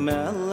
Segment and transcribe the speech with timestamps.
[0.00, 0.49] melech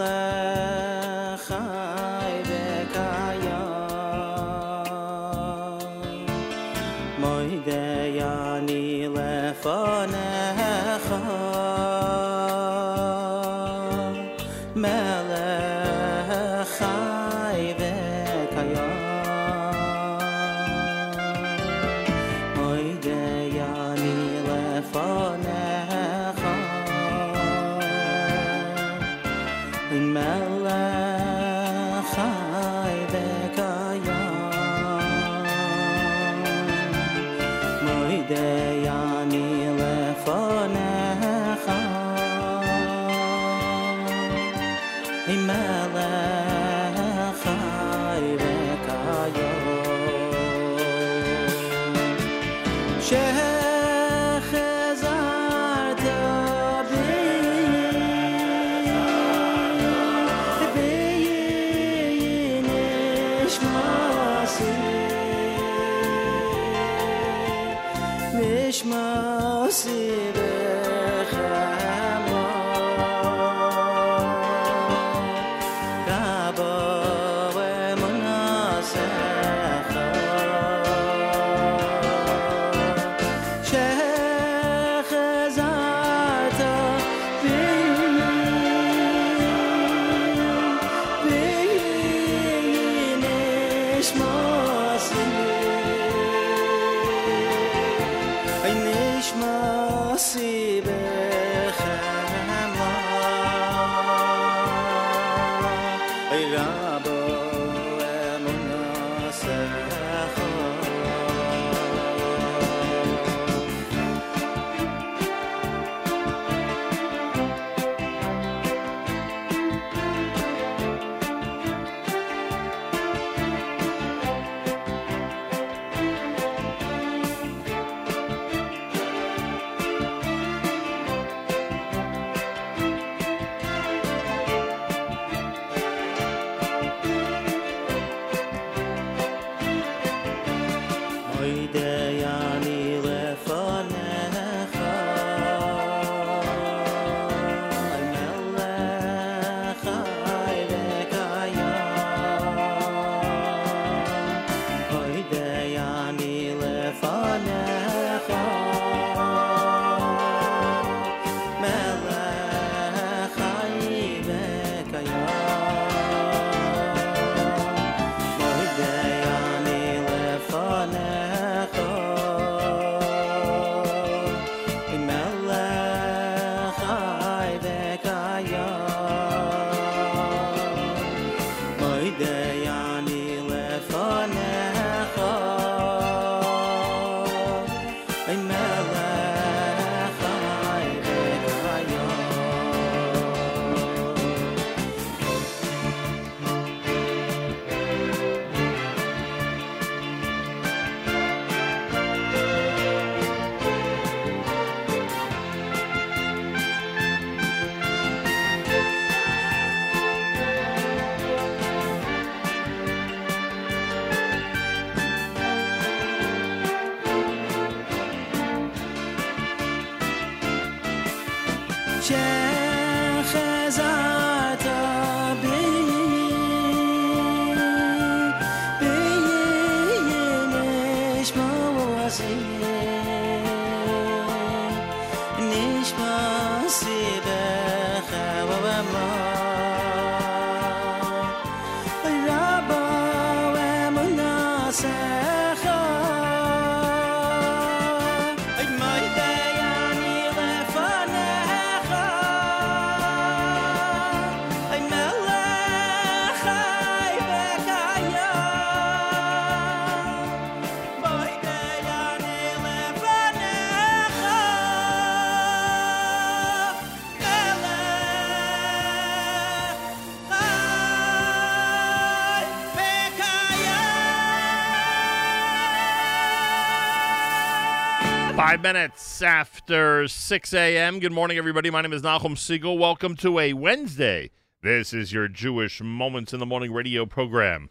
[278.48, 281.00] Five minutes after 6 a.m.
[281.00, 281.68] Good morning, everybody.
[281.70, 282.78] My name is Nachum Segal.
[282.78, 284.30] Welcome to a Wednesday.
[284.62, 287.68] This is your Jewish Moments in the Morning radio program.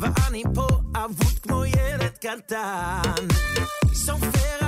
[0.00, 0.66] ואני פה
[1.04, 3.26] אבוד כמו ילד קטן
[3.92, 4.67] סופר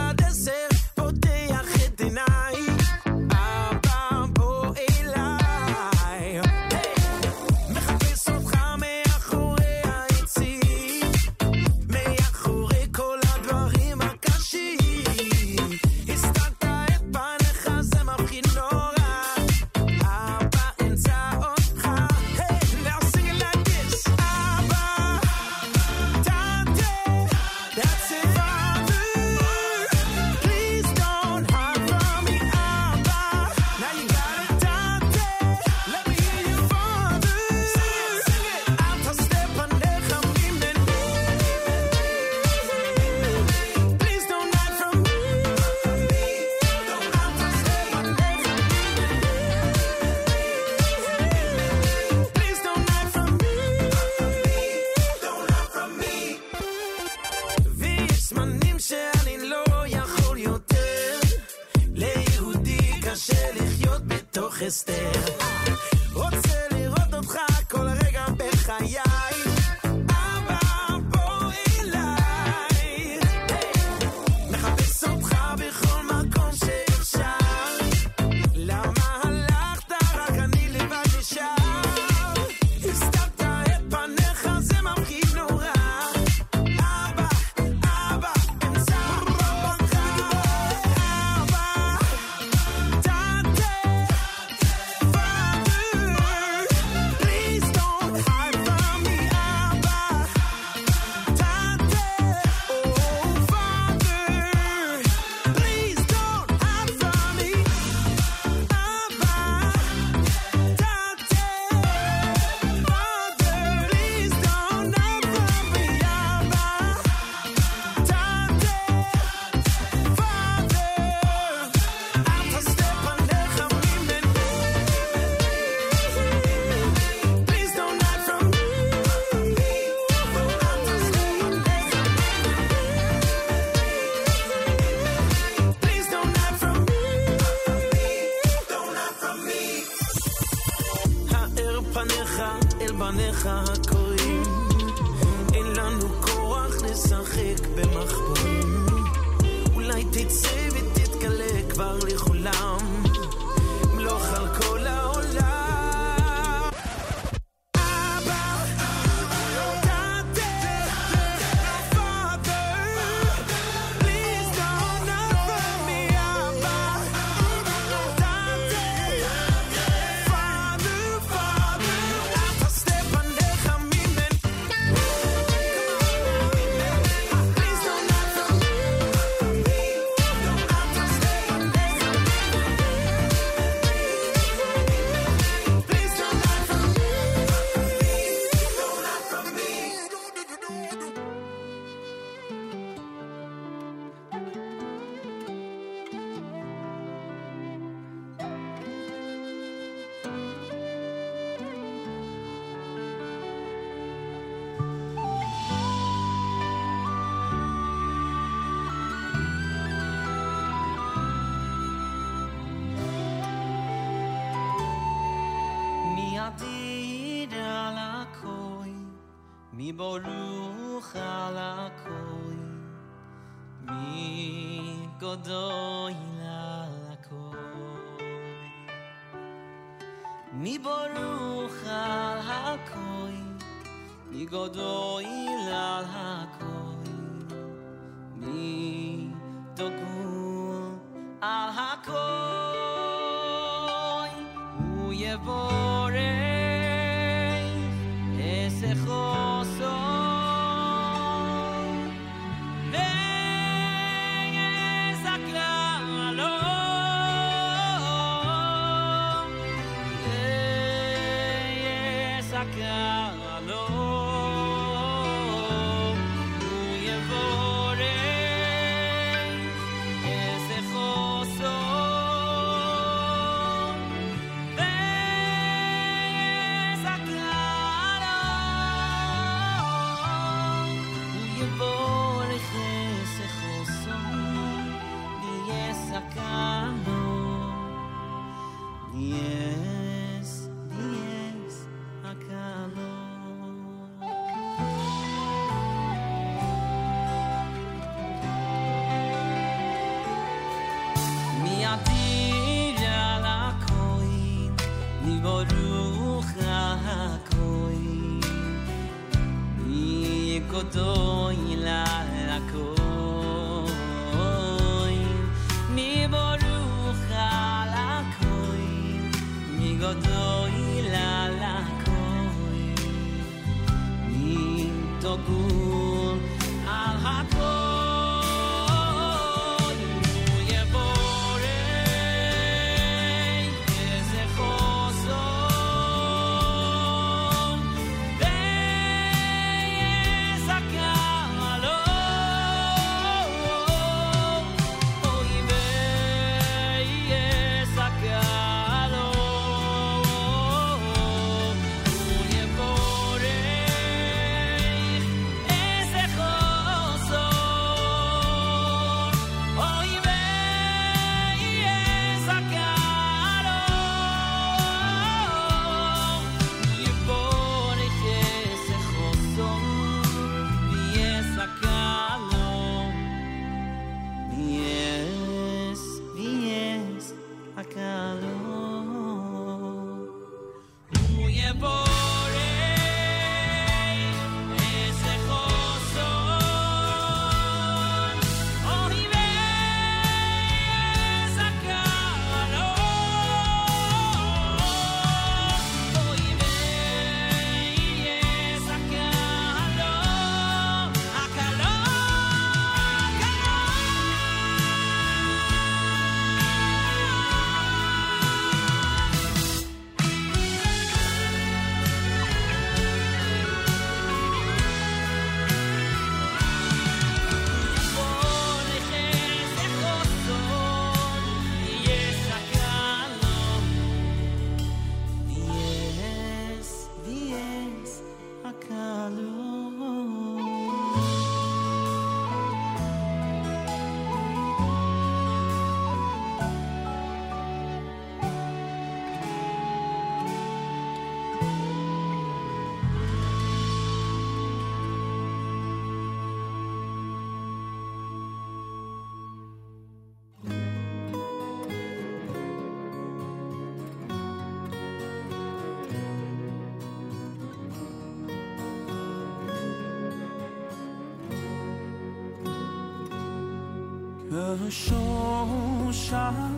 [464.90, 466.69] 受伤。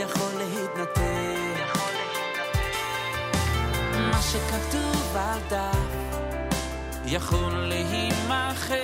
[0.00, 1.80] יכול להתנתק.
[4.10, 5.76] מה שכתוב על דף
[7.06, 8.76] יכול להימחק,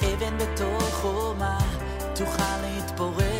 [0.00, 1.58] אבן בתוך חומה
[2.14, 3.31] תוכל להתפורר.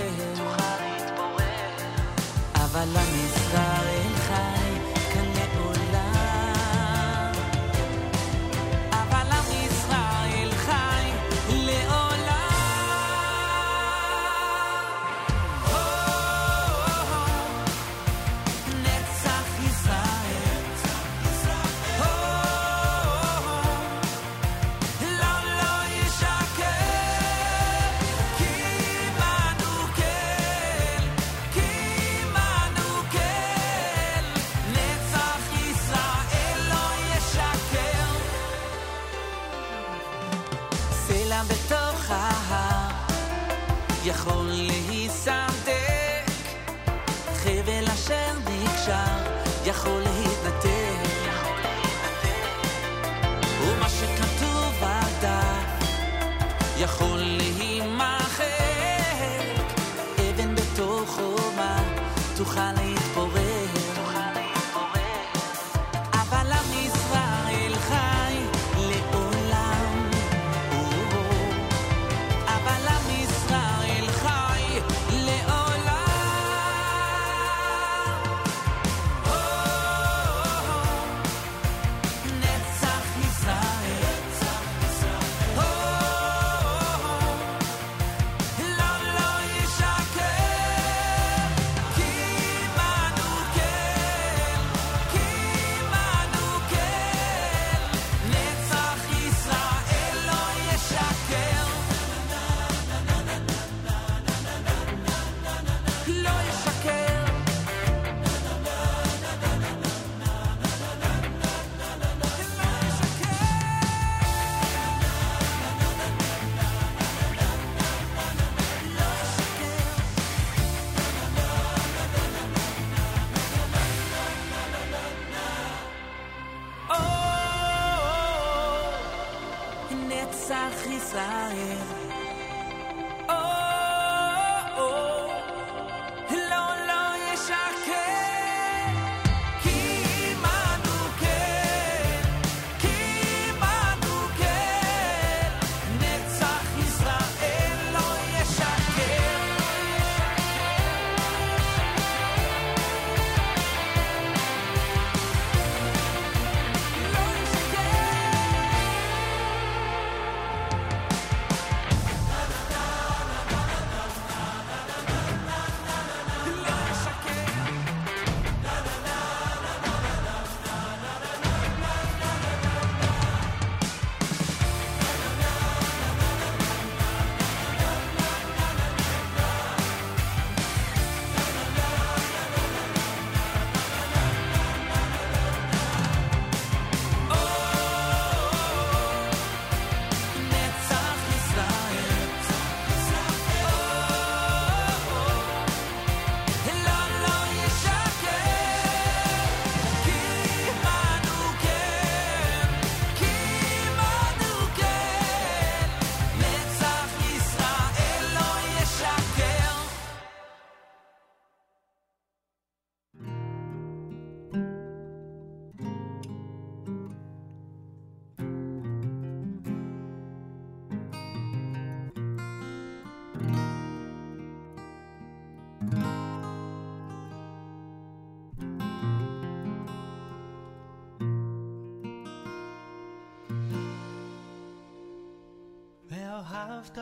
[236.54, 236.98] אהבת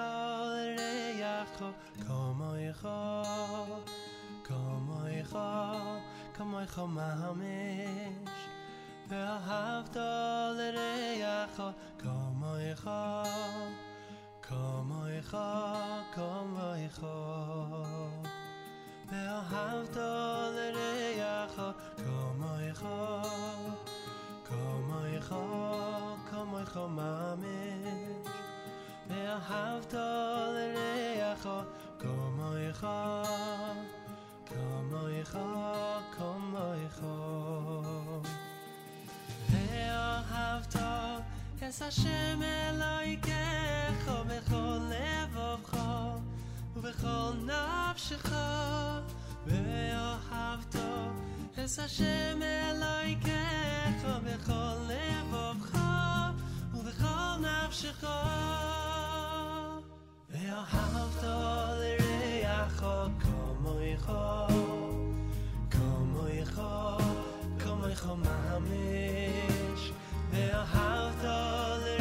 [0.76, 1.72] ליעקב
[2.06, 2.86] כמוך,
[4.44, 5.36] כמוך,
[6.34, 8.30] כמוך ממש.
[9.08, 9.96] ואהבת
[10.74, 12.88] ליעקב כמוך,
[14.42, 15.34] כמוך,
[16.14, 17.04] כמוך.
[19.12, 19.96] ואהבת
[20.74, 22.82] ליעקב כמוך,
[24.44, 25.28] כמוך,
[26.30, 28.39] כמוך ממש.
[29.10, 31.48] ואהבת לרעך
[31.98, 32.84] כמוך,
[34.46, 35.36] כמוך,
[36.16, 37.00] כמוך.
[39.50, 40.76] ואהבת
[41.56, 45.78] את השם אלוהיך בכל לבבך
[46.76, 48.32] ובכל נפשך.
[49.46, 50.76] ואהבת
[51.54, 53.26] את השם אלוהיך
[54.24, 55.78] בכל לבבך
[56.74, 58.04] ובכל נפשך.
[68.00, 69.92] Chomamish,
[70.32, 71.36] ve'ahavta
[71.82, 71.99] l'reacha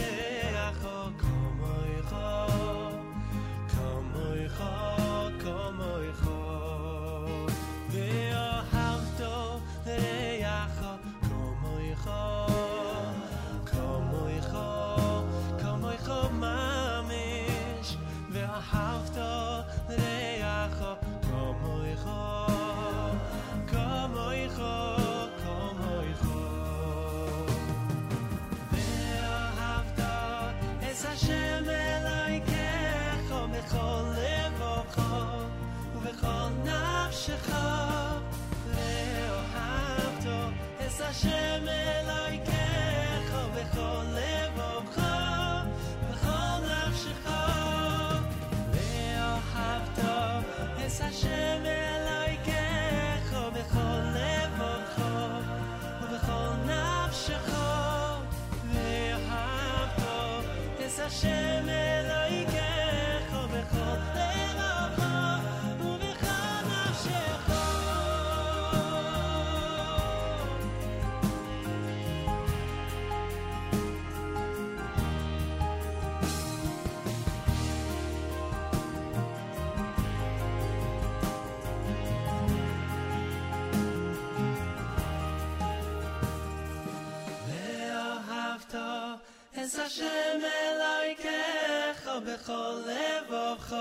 [89.99, 93.75] שם אלוהיך בכל לבבך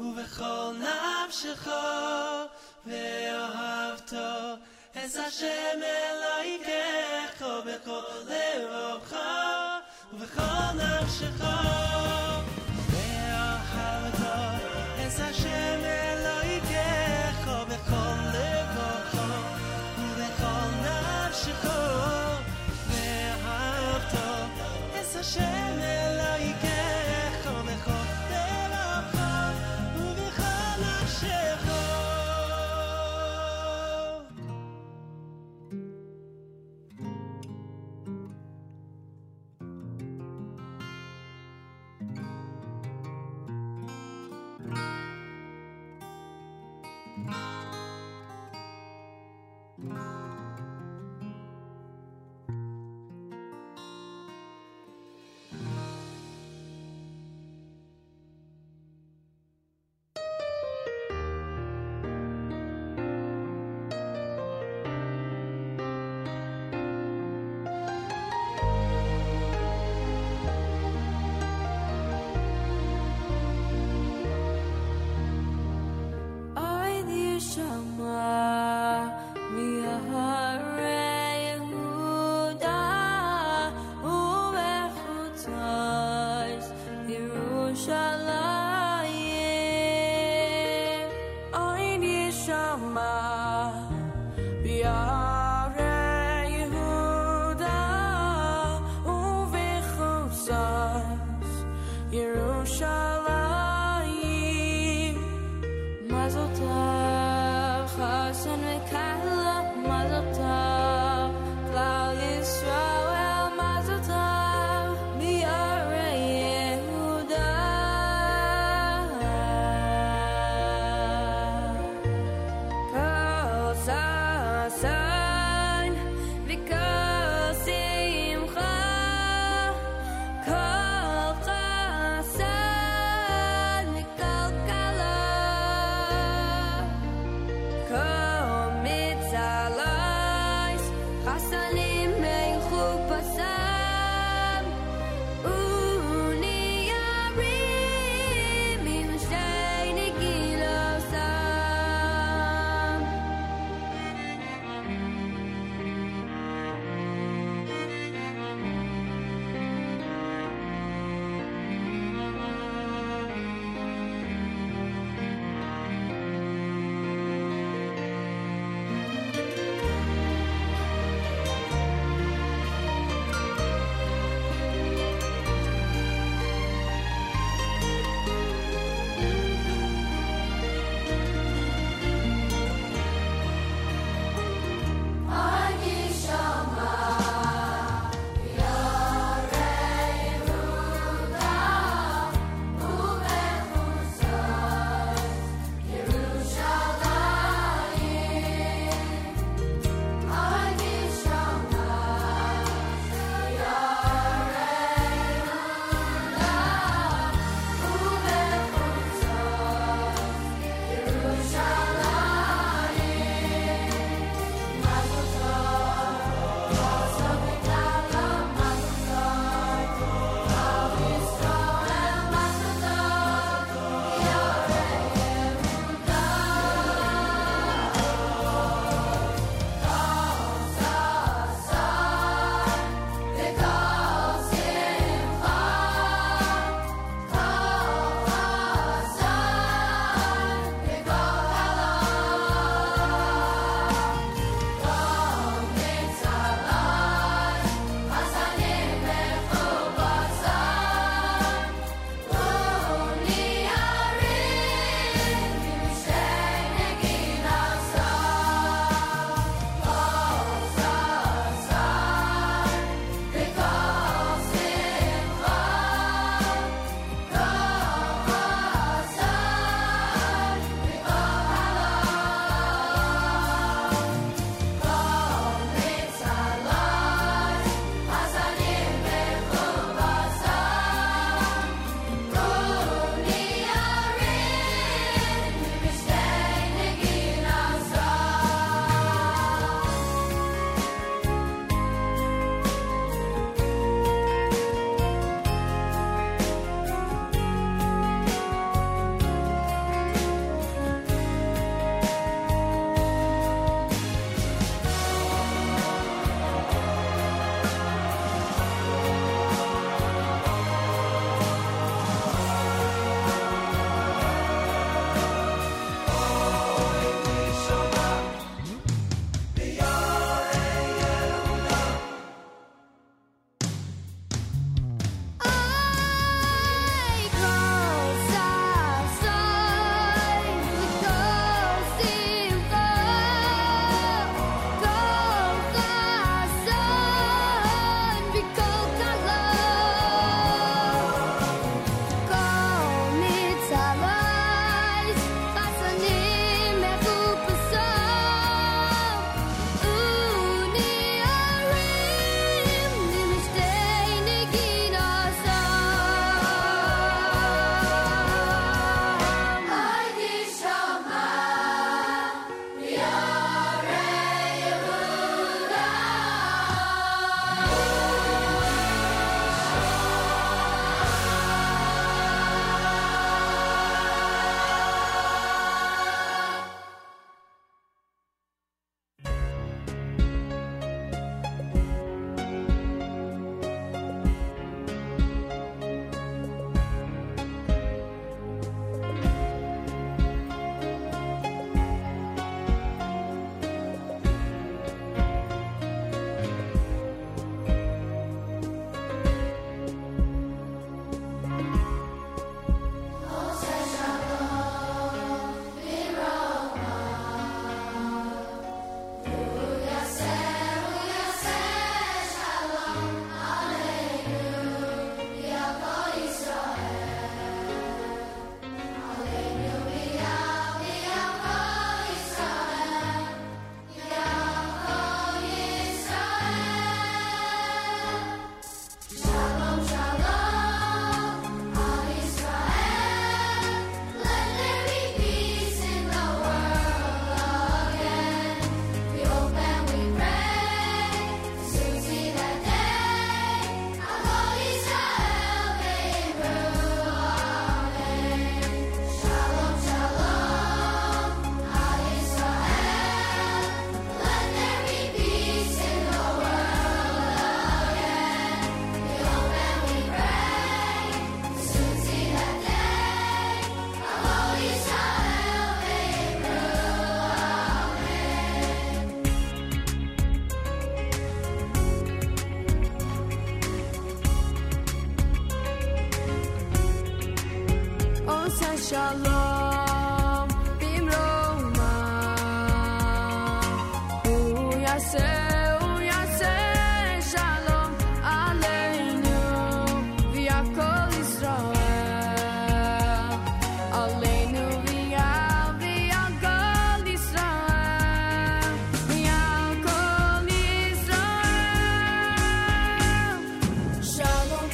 [0.00, 1.68] ובכל נפשך
[2.86, 4.12] ואהבת
[4.92, 9.16] את השם אלוהיך בכל לבבך
[10.12, 11.79] ובכל נפשך
[25.32, 26.09] Hashem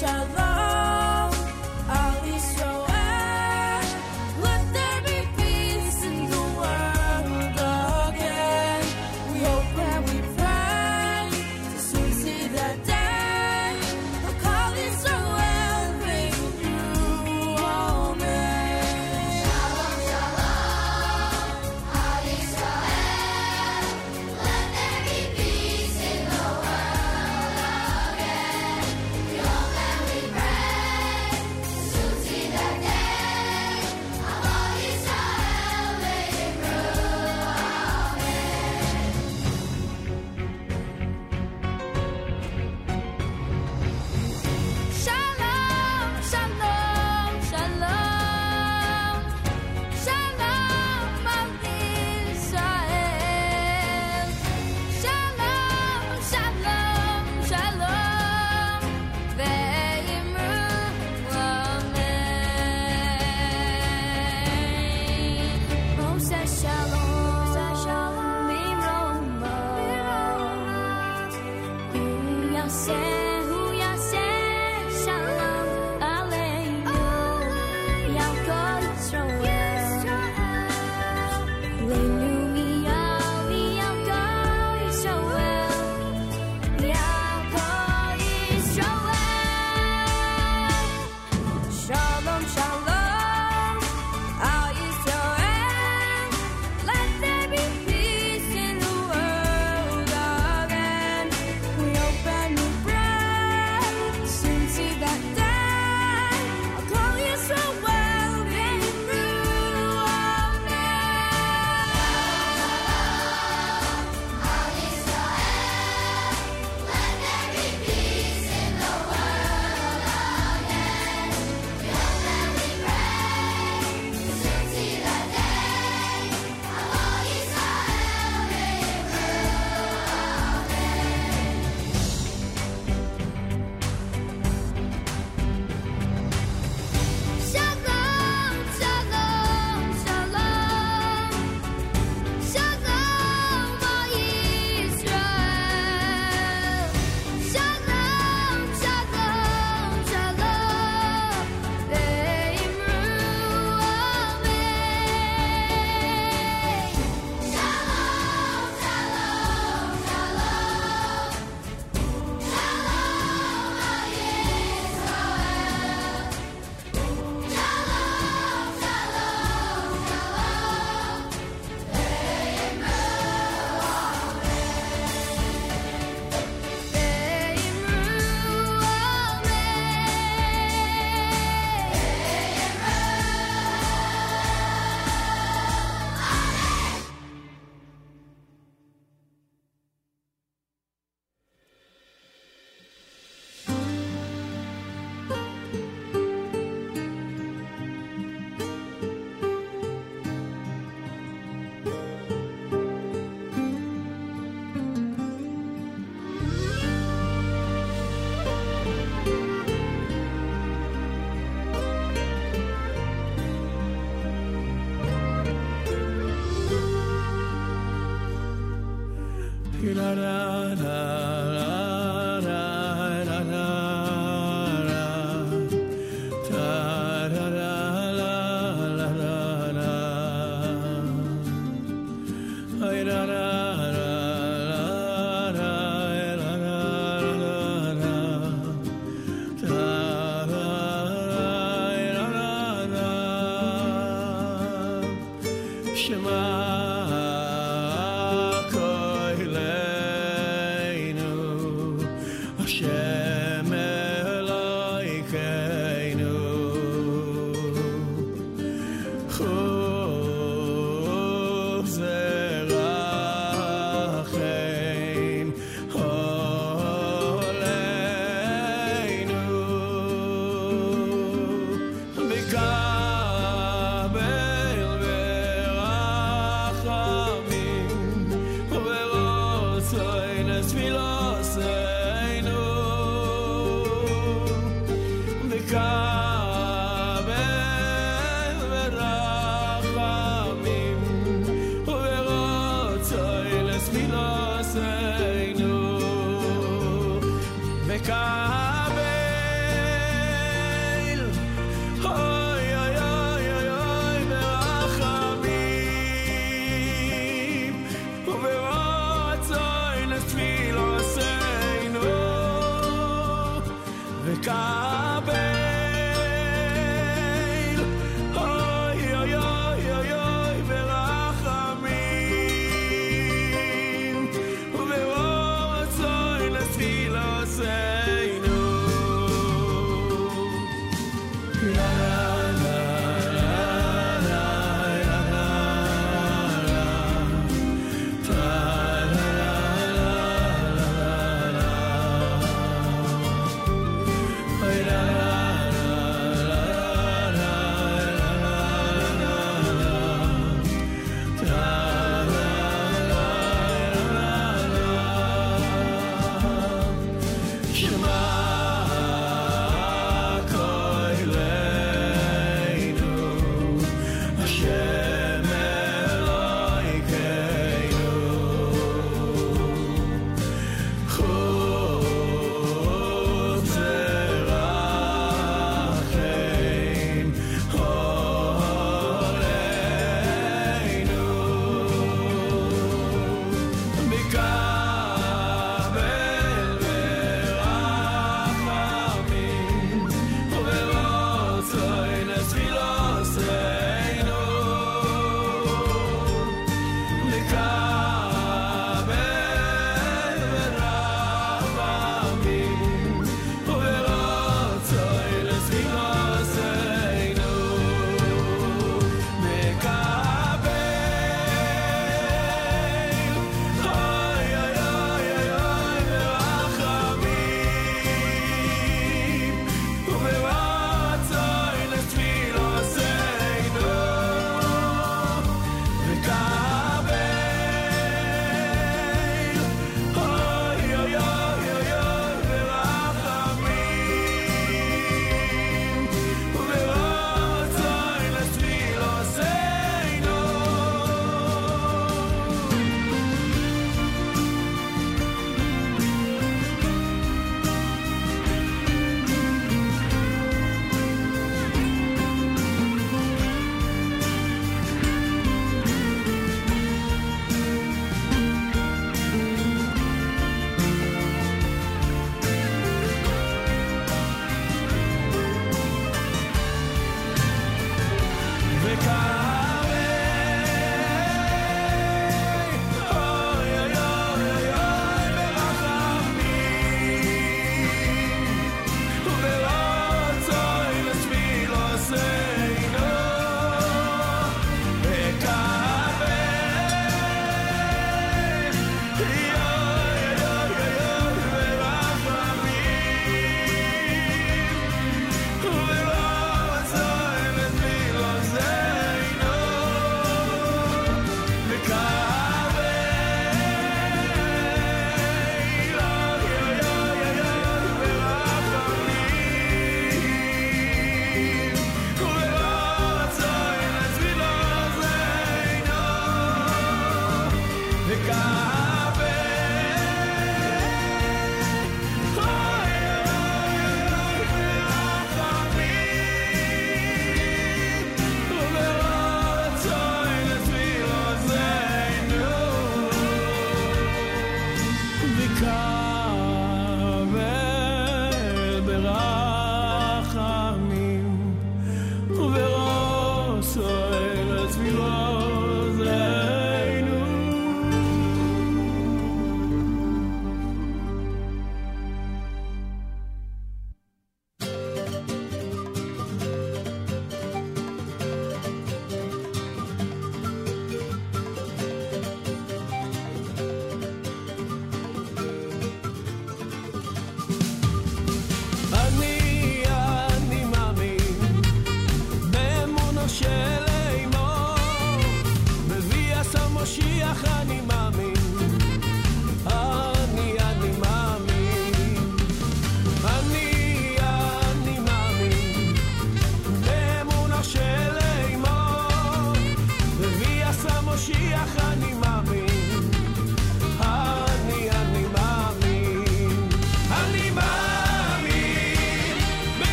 [0.00, 0.49] Shalom, shalom,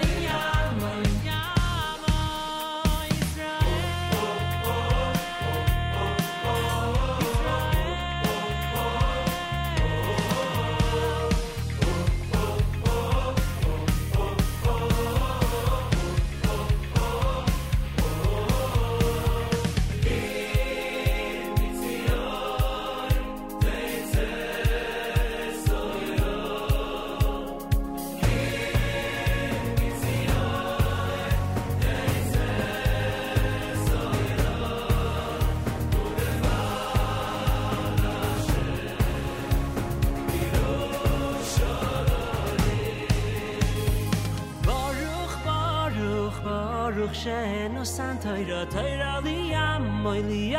[48.23, 50.58] tayra tayra liyam moy liyam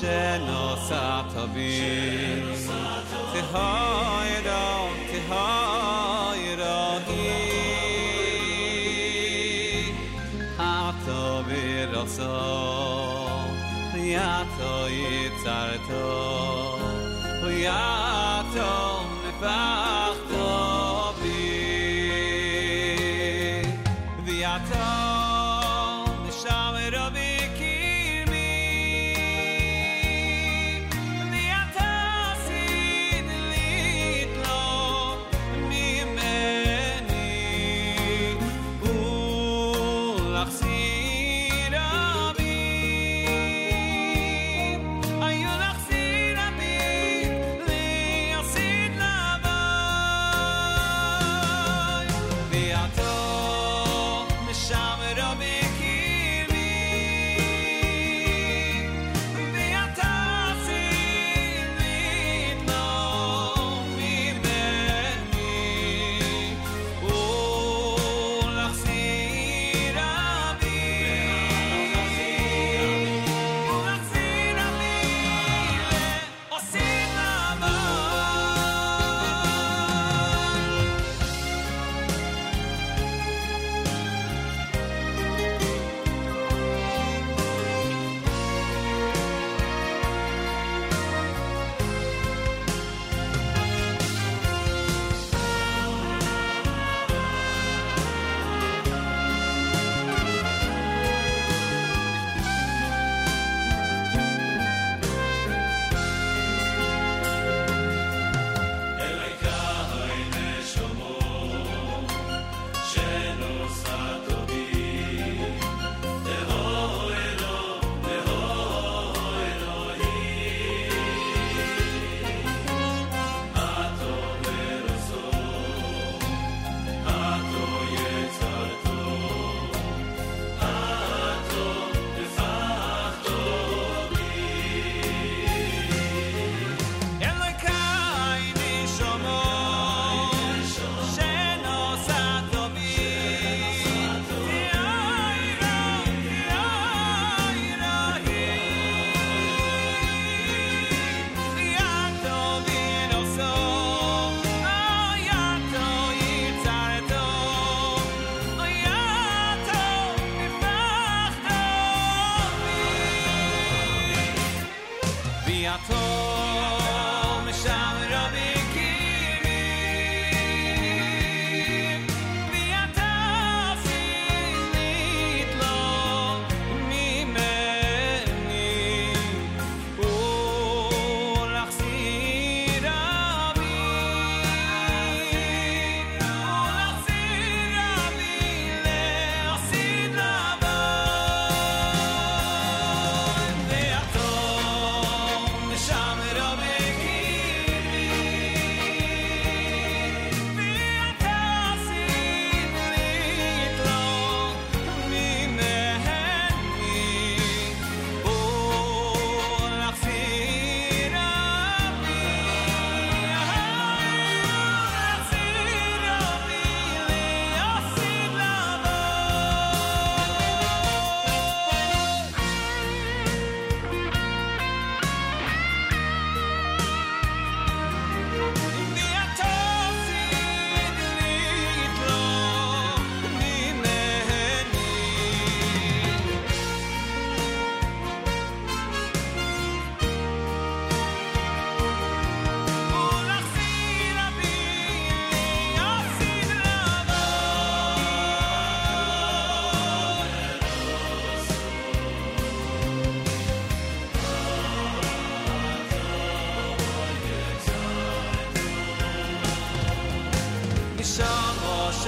[0.00, 1.80] שנוסעת בי
[3.32, 6.56] תהי רום, תהי רואי
[10.58, 12.22] עתו ברוסו
[13.94, 16.78] ויעתו יצרתו
[17.42, 19.95] ויעתו מפעל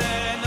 [0.00, 0.37] share.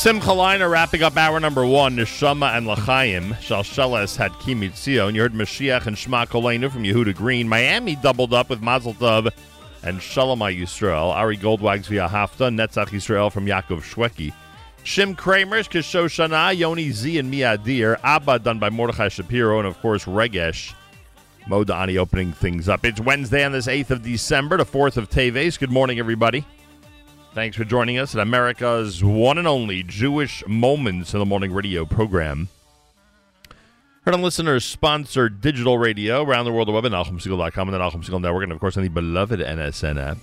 [0.00, 1.94] Simcha Leiner wrapping up hour number one.
[1.94, 3.34] Neshama and L'chaim.
[3.34, 5.06] Shalsheles had Kimitzio.
[5.06, 7.46] And you heard Mashiach and Shema Kolenu from Yehuda Green.
[7.46, 9.30] Miami doubled up with Mazel Tov
[9.82, 11.14] and Shalom Yisrael.
[11.14, 12.44] Ari Goldwag's via Hafta.
[12.44, 14.32] Netzach Yisrael from Yaakov Shweki.
[14.84, 18.00] Shim Craimer's Kishoshana, Yoni Z and Miadir.
[18.02, 19.58] Abba done by Mordechai Shapiro.
[19.58, 20.72] And of course, Regesh.
[21.46, 22.86] Modani opening things up.
[22.86, 25.58] It's Wednesday on this 8th of December, the 4th of Teves.
[25.58, 26.46] Good morning, everybody.
[27.32, 31.84] Thanks for joining us at America's one and only Jewish Moments in the Morning radio
[31.84, 32.48] program.
[34.04, 37.98] Heard on listeners sponsored digital radio around the world, the web at NachumSegal.com and the
[37.98, 40.18] Segal Network, and of course on the beloved NSN app.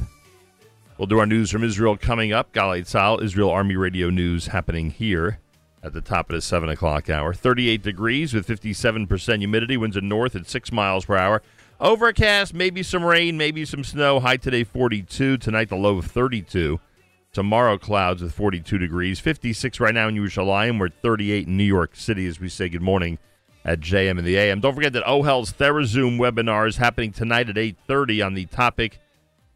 [0.97, 2.51] We'll do our news from Israel coming up.
[2.51, 5.39] Galei Tzahal, Israel Army Radio News happening here
[5.81, 7.33] at the top of the 7 o'clock hour.
[7.33, 11.41] 38 degrees with 57% humidity, winds in north at 6 miles per hour.
[11.79, 14.19] Overcast, maybe some rain, maybe some snow.
[14.19, 16.81] High today 42, tonight the low of 32.
[17.37, 20.79] Tomorrow clouds with 42 degrees, 56 right now in Yerushalayim.
[20.79, 23.19] We're at 38 in New York City as we say good morning
[23.63, 24.59] at JM and the AM.
[24.59, 28.99] Don't forget that OHEL's TheraZoom webinar is happening tonight at 8:30 on the topic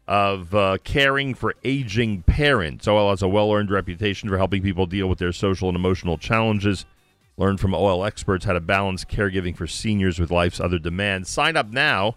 [0.06, 2.86] of uh, caring for aging parents.
[2.86, 6.86] OHEL has a well-earned reputation for helping people deal with their social and emotional challenges.
[7.36, 11.28] Learn from OHEL experts how to balance caregiving for seniors with life's other demands.
[11.28, 12.14] Sign up now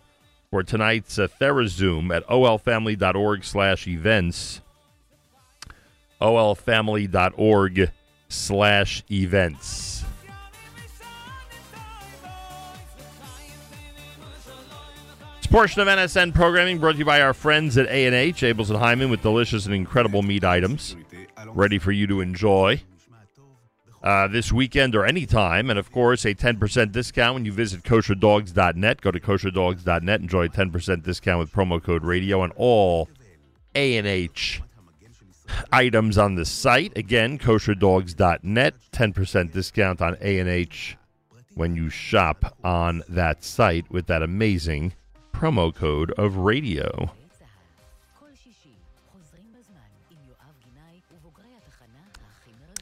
[0.51, 4.61] for tonight's uh, TheraZoom at ohelfamily.org/events
[6.21, 7.91] ohelfamily.org
[8.29, 10.03] slash events.
[15.37, 18.79] This portion of NSN programming brought to you by our friends at A&H, Abeles and
[18.79, 20.95] Heymann, with delicious and incredible meat items
[21.47, 22.81] ready for you to enjoy
[24.03, 25.69] uh, this weekend or anytime.
[25.69, 29.01] And, of course, a 10% discount when you visit kosherdogs.net.
[29.01, 30.21] Go to kosherdogs.net.
[30.21, 33.09] Enjoy a 10% discount with promo code radio on all
[33.75, 34.61] A&H
[35.71, 36.97] items on the site.
[36.97, 40.97] Again, kosherdogs.net, 10% discount on A&H
[41.55, 44.93] when you shop on that site with that amazing
[45.33, 47.11] promo code of radio.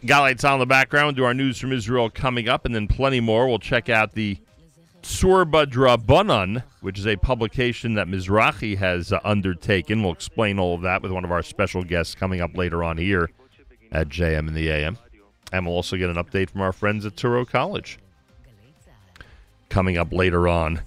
[0.05, 1.16] Got lights on in the background.
[1.16, 3.47] Do our news from Israel coming up, and then plenty more.
[3.47, 4.38] We'll check out the
[5.04, 10.01] Surba Drabanan, which is a publication that Mizrachi has uh, undertaken.
[10.01, 12.97] We'll explain all of that with one of our special guests coming up later on
[12.97, 13.30] here
[13.91, 14.97] at JM in the AM.
[15.51, 17.99] And we'll also get an update from our friends at Touro College
[19.70, 20.82] coming up later on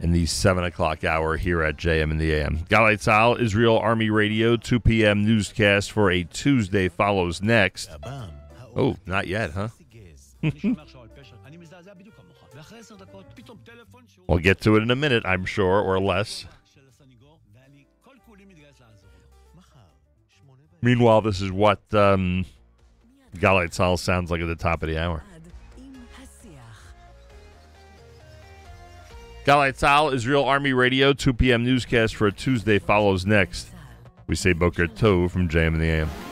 [0.00, 2.58] in the 7 o'clock hour here at JM in the AM.
[2.68, 5.24] Galei Tzahal, Israel Army Radio, 2 p.m.
[5.24, 7.90] newscast for a Tuesday follows next.
[8.76, 9.68] Oh, not yet, huh?
[14.26, 16.46] We'll get to it in a minute, I'm sure, or less.
[20.80, 22.44] Meanwhile, this is what um,
[23.36, 25.24] Galei Tzahal sounds like at the top of the hour.
[29.44, 31.64] Galei Tzahal, Israel Army Radio, 2 p.m.
[31.64, 33.70] newscast for Tuesday follows next.
[34.26, 36.27] We say Boker Tov from JM and the AM.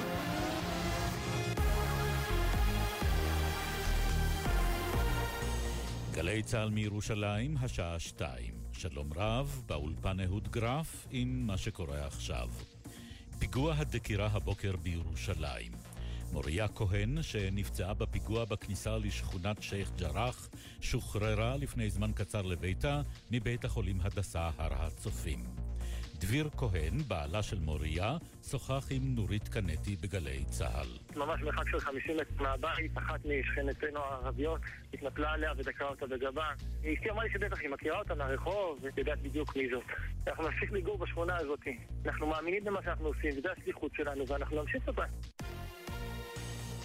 [6.47, 8.55] צה"ל מירושלים, השעה שתיים.
[8.73, 12.49] שלום רב, באולפן אהוד גרף עם מה שקורה עכשיו.
[13.39, 15.73] פיגוע הדקירה הבוקר בירושלים.
[16.33, 20.49] מוריה כהן, שנפצעה בפיגוע בכניסה לשכונת שייח' ג'ראח,
[20.81, 25.66] שוחררה לפני זמן קצר לביתה מבית החולים הדסה הר הצופים.
[26.21, 28.17] דביר כהן, בעלה של מוריה,
[28.51, 31.19] שוחח עם נורית קנטי בגלי צה"ל.
[31.19, 34.61] ממש מרחק של 50 מטר מהבית, אחת משכנתנו הערביות
[34.95, 36.49] התנפלה עליה ודקרה אותה בגבה.
[36.81, 39.85] אשתי אמרה לי שבטח היא מכירה אותה מהרחוב ויודעת בדיוק מי זאת.
[40.27, 41.61] אנחנו נמשיך לגור בשכונה הזאת.
[42.07, 45.05] אנחנו מאמינים במה שאנחנו עושים, וזו השליחות שלנו, ואנחנו נמשיך אותה.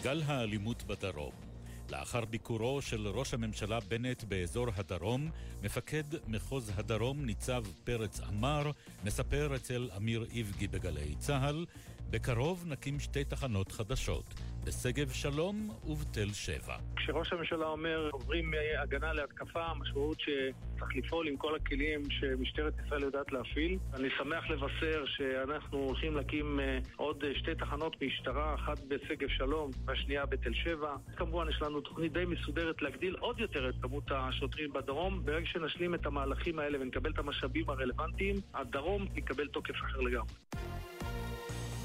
[0.04, 1.51] גל האלימות בדרום.
[1.92, 5.30] לאחר ביקורו של ראש הממשלה בנט באזור הדרום,
[5.64, 8.72] מפקד מחוז הדרום ניצב פרץ עמר
[9.04, 11.66] מספר אצל אמיר איבגי בגלי צה"ל,
[12.10, 14.34] בקרוב נקים שתי תחנות חדשות,
[14.64, 16.76] בשגב שלום ובתל שבע.
[16.96, 23.32] כשראש הממשלה אומר עוברים מהגנה להתקפה, המשמעות שצריך לפעול עם כל הכלים שמשטרת ישראל יודעת
[23.32, 23.78] להפעיל.
[23.94, 29.72] אני שמח לבשר שאנחנו הולכים להקים אה, עוד אה, שתי תחנות משטרה, אחת בשגב שלום
[29.86, 30.96] והשנייה בתל שבע.
[31.16, 35.26] כמובן יש לנו תוכנית די מסודרת להגדיל עוד יותר את כמות השוטרים בדרום.
[35.26, 40.34] ברגע שנשלים את המהלכים האלה ונקבל את המשאבים הרלוונטיים, הדרום יקבל תוקף אחר לגמרי.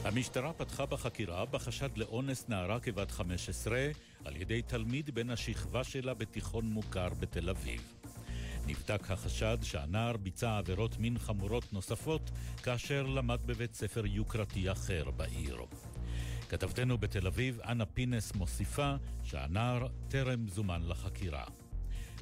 [0.07, 3.89] המשטרה פתחה בחקירה בחשד לאונס נערה כבת 15
[4.25, 7.95] על ידי תלמיד בן השכבה שלה בתיכון מוכר בתל אביב.
[8.67, 12.31] נבדק החשד שהנער ביצע עבירות מין חמורות נוספות
[12.63, 15.59] כאשר למד בבית ספר יוקרתי אחר בעיר.
[16.49, 18.95] כתבתנו בתל אביב, אנה פינס, מוסיפה
[19.25, 21.45] שהנער טרם זומן לחקירה.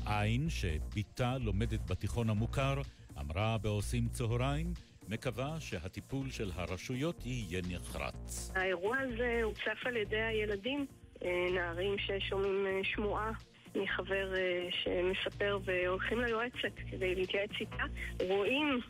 [0.07, 2.81] עין, שבתה לומדת בתיכון המוכר,
[3.21, 4.75] אמרה בעושים צהריים,
[5.09, 8.53] מקווה שהטיפול של הרשויות יהיה נחרץ.
[8.55, 10.87] האירוע הזה הוצף על ידי הילדים,
[11.25, 13.31] אה, נערים ששומעים אה, שמועה
[13.77, 17.85] מחבר אה, שמספר והולכים ליועצת כדי להתייעץ איתה,
[18.29, 18.81] רואים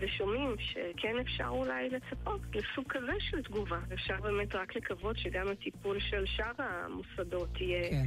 [0.00, 3.78] ושומעים שכן אפשר אולי לצפות לסוג כזה של תגובה.
[3.94, 8.06] אפשר באמת רק לקוות שגם הטיפול של שאר המוסדות יהיה כן.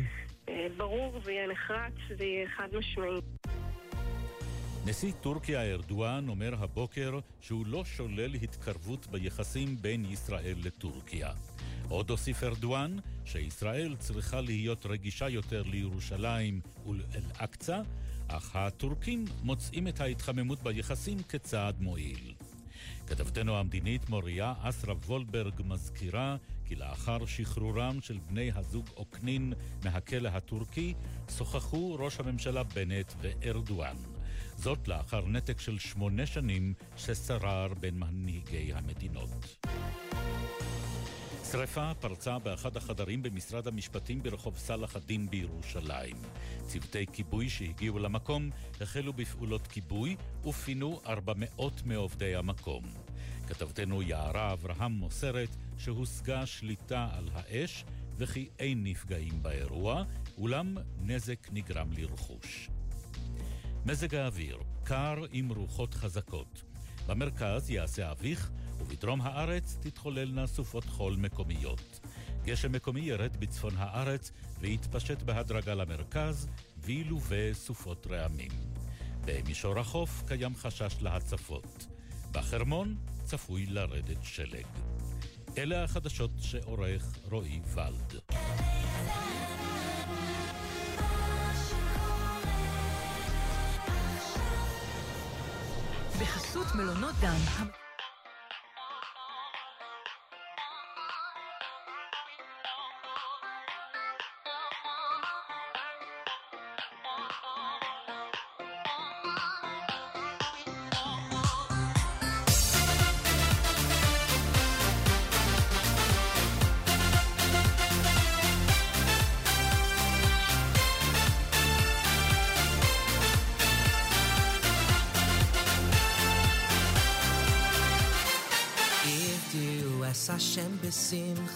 [0.77, 3.21] ברור ויהיה נחרץ ויהיה חד משמעי.
[4.85, 11.31] נשיא טורקיה ארדואן אומר הבוקר שהוא לא שולל התקרבות ביחסים בין ישראל לטורקיה.
[11.89, 17.81] עוד הוסיף ארדואן שישראל צריכה להיות רגישה יותר לירושלים ולאל-אקצא,
[18.27, 22.33] אך הטורקים מוצאים את ההתחממות ביחסים כצעד מועיל.
[23.07, 29.53] כתבתנו המדינית מוריה אסרה וולברג מזכירה כי לאחר שחרורם של בני הזוג אוקנין
[29.83, 30.93] מהכלא הטורקי,
[31.37, 34.12] שוחחו ראש הממשלה בנט וארדואן.
[34.63, 39.57] זאת לאחר נתק של שמונה שנים ששרר בין מנהיגי המדינות.
[41.51, 46.15] שרפה פרצה באחד החדרים במשרד המשפטים ברחוב סלאח א-דין בירושלים.
[46.67, 48.49] צוותי כיבוי שהגיעו למקום
[48.81, 52.83] החלו בפעולות כיבוי ופינו 400 מעובדי המקום.
[53.47, 57.85] כתבתנו יערה אברהם מוסרת שהושגה שליטה על האש
[58.17, 60.03] וכי אין נפגעים באירוע,
[60.37, 62.69] אולם נזק נגרם לרכוש.
[63.85, 66.63] מזג האוויר, קר עם רוחות חזקות.
[67.07, 71.99] במרכז יעשה אביך, ובדרום הארץ תתחוללנה סופות חול מקומיות.
[72.43, 78.51] גשם מקומי ירד בצפון הארץ ויתפשט בהדרגה למרכז, וילווה סופות רעמים.
[79.25, 81.87] במישור החוף קיים חשש להצפות.
[82.31, 84.65] בחרמון צפוי לרדת שלג.
[85.57, 88.21] אלה החדשות שעורך רועי ולד.
[96.19, 97.63] בחסות מלונות דן.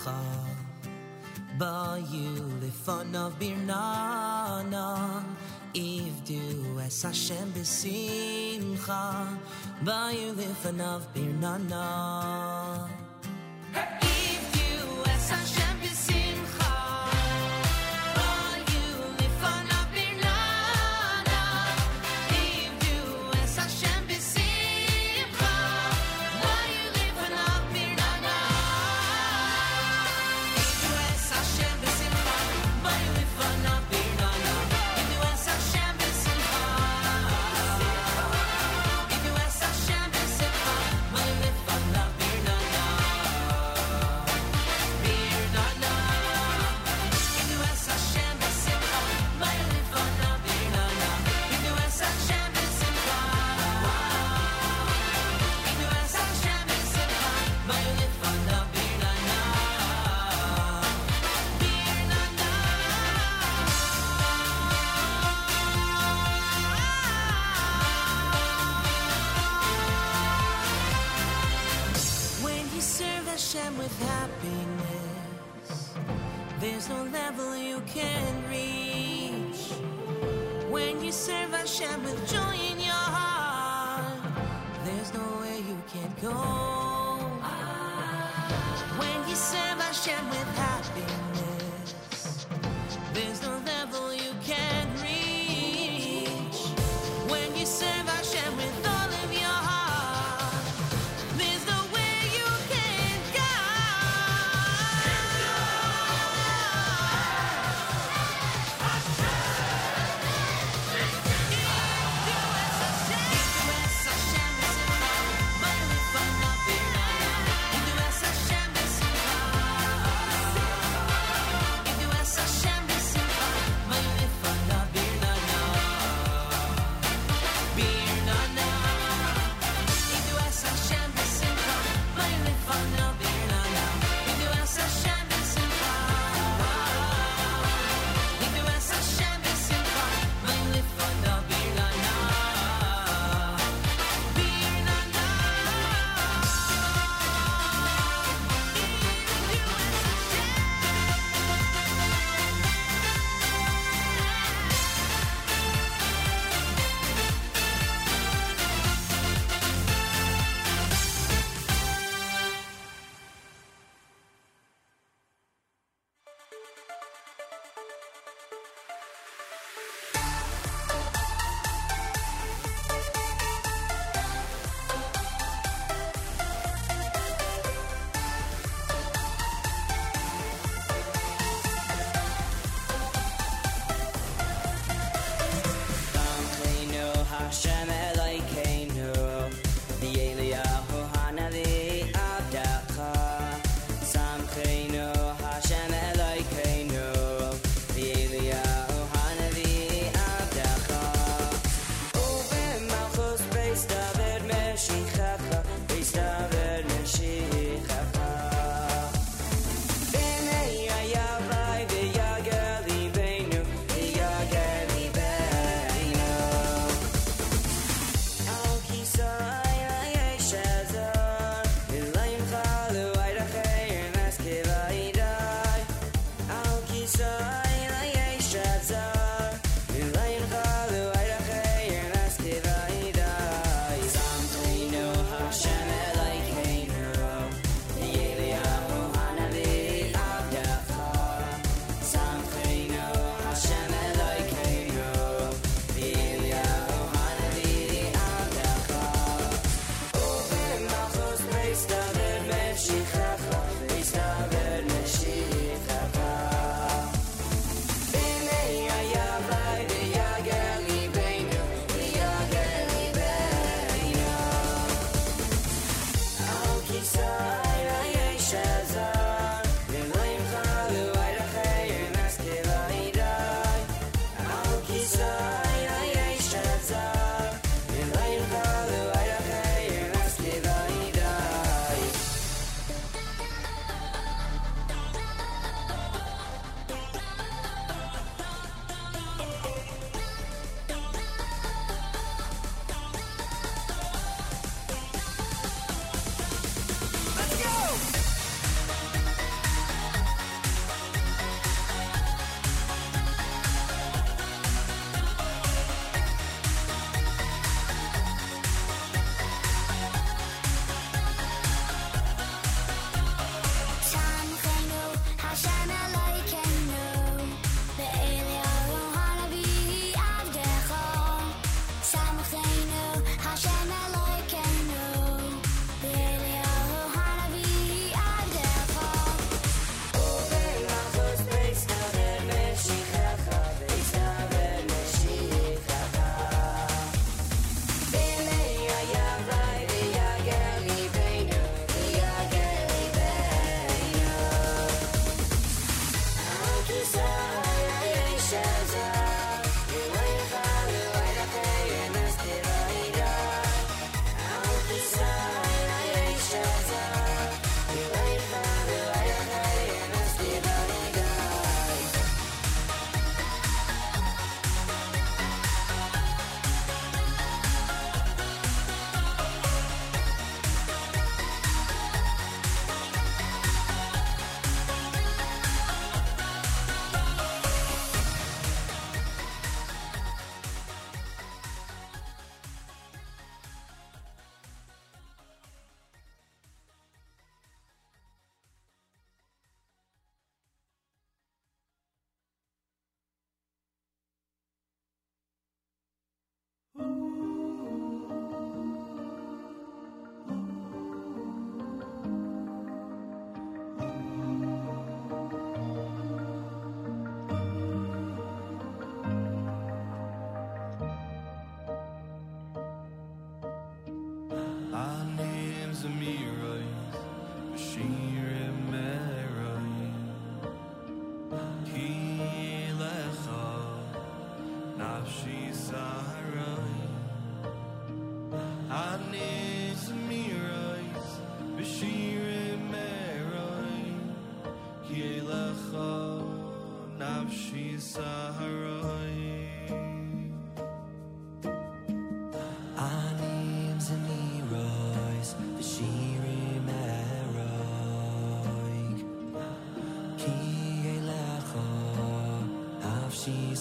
[0.07, 0.47] Bukha
[1.57, 5.23] Bayuli Fonov Birnana.
[5.73, 9.27] Ivdu Es Hashem Besimcha
[9.83, 13.06] Bayuli Fonov Birnana.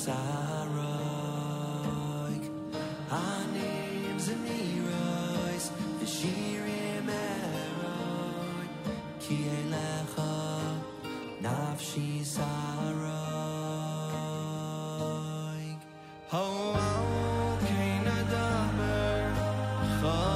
[0.06, 0.82] sarog
[3.10, 5.64] Our names and heroes
[5.98, 8.70] Vishirim erod
[9.24, 10.36] Ki elecha
[11.42, 13.06] Nafshi sarog
[16.34, 16.46] Ho
[16.86, 17.06] al
[18.18, 19.26] adamer
[19.98, 20.35] Chol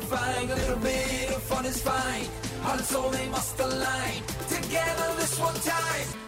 [0.00, 0.50] the.
[0.50, 2.26] A little bit of fun is fine.
[2.62, 4.22] Heart and soul they must align.
[4.48, 6.23] Together this one time,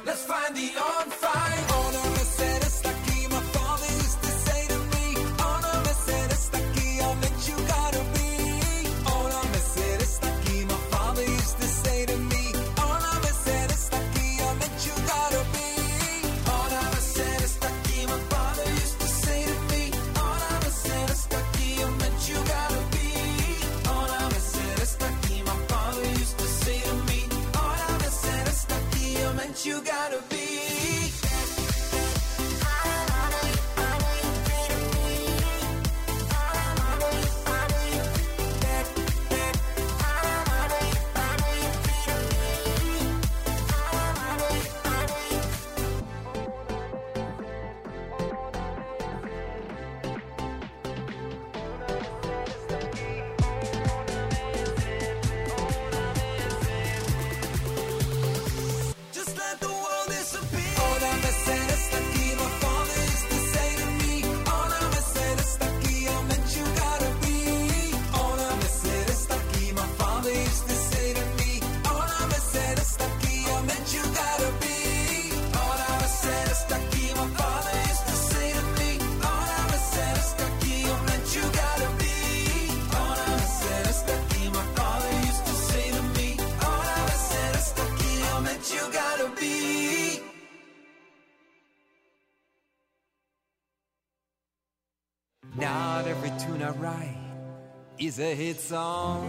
[98.17, 99.29] is a hit song.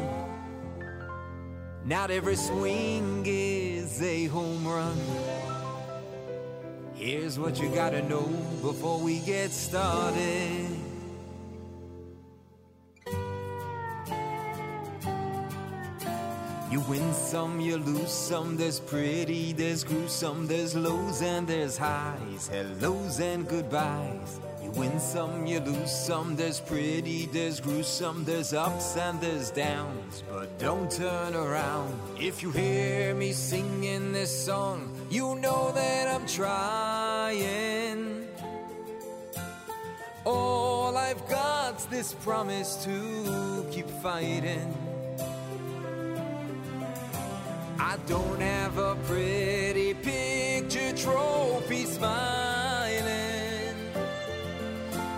[1.83, 4.97] Not every swing is a home run.
[6.93, 8.27] Here's what you gotta know
[8.61, 10.69] before we get started.
[16.71, 18.55] You win some, you lose some.
[18.55, 24.39] There's pretty, there's gruesome, there's lows and there's highs, hellos and goodbyes.
[24.77, 26.35] Win some, you lose some.
[26.35, 30.23] There's pretty, there's gruesome, there's ups and there's downs.
[30.29, 31.99] But don't turn around.
[32.19, 38.27] If you hear me singing this song, you know that I'm trying.
[40.25, 44.75] All I've got's this promise to keep fighting.
[47.79, 52.56] I don't have a pretty picture trophy smiling.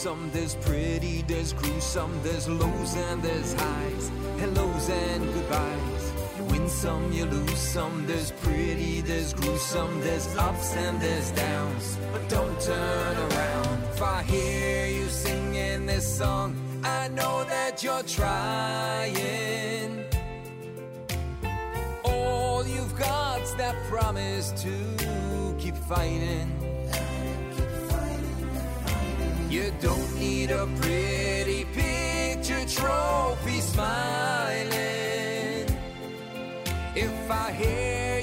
[0.00, 0.30] some.
[0.32, 6.12] There's pretty, there's gruesome, there's lows and there's highs, hellos and goodbyes.
[6.38, 8.06] You win some, you lose some.
[8.06, 11.98] There's pretty, there's gruesome, there's ups and there's downs.
[12.12, 13.82] But don't turn around.
[13.92, 20.02] If I hear you singing this song, I know that you're trying.
[22.04, 24.72] All you've got's that promise to
[25.58, 26.48] keep fighting.
[29.50, 34.70] You don't need a pretty picture trophy smiling.
[36.94, 38.19] If I hear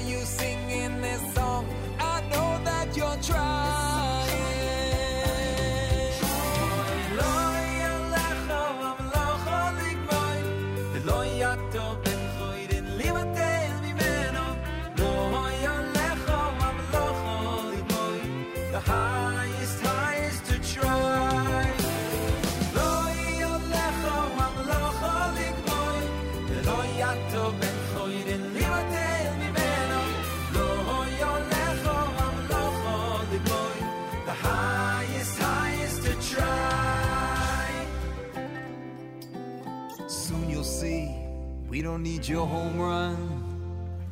[41.98, 43.16] don't need your home run.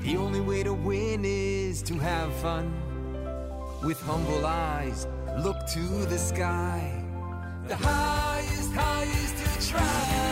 [0.00, 2.72] The only way to win is to have fun.
[3.84, 5.06] With humble eyes,
[5.44, 7.04] look to the sky.
[7.68, 10.26] The highest, highest to try.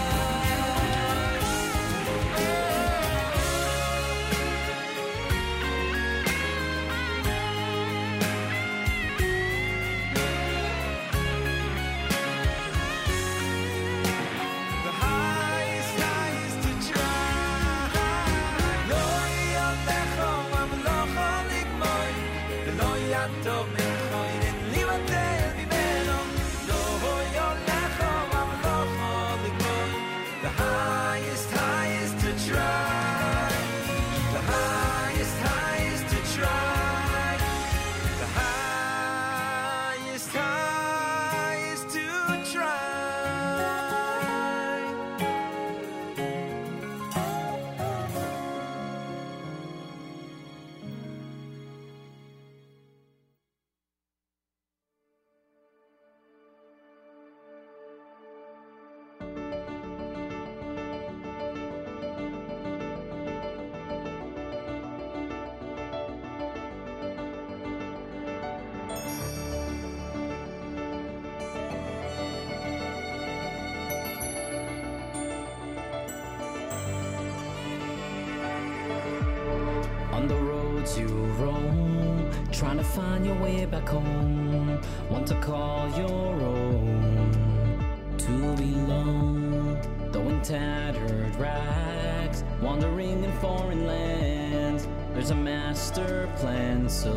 [83.74, 84.80] Back home.
[85.10, 89.78] Want to call your own, to belong.
[90.12, 97.14] Though in tattered rags, wandering in foreign lands, there's a master plan, so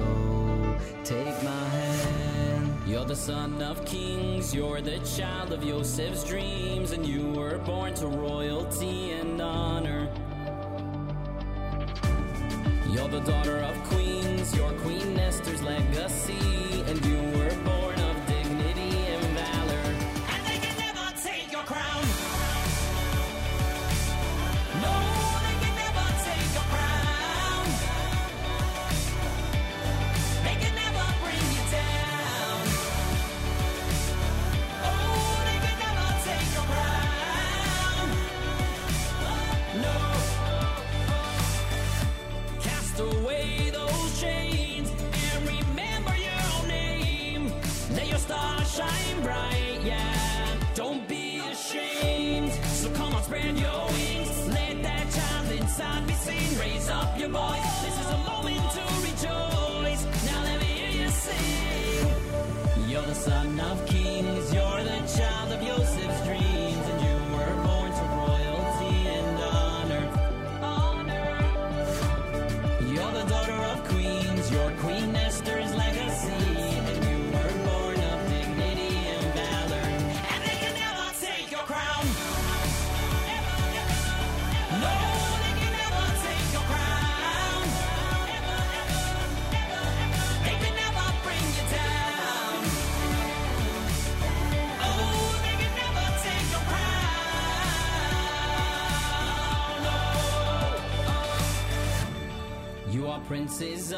[1.04, 2.74] take my hand.
[2.88, 7.94] You're the son of kings, you're the child of Yosef's dreams, and you were born
[7.96, 10.10] to royalty and honor.
[12.90, 15.07] You're the daughter of queens, you're Queen
[15.68, 17.27] legacy, and you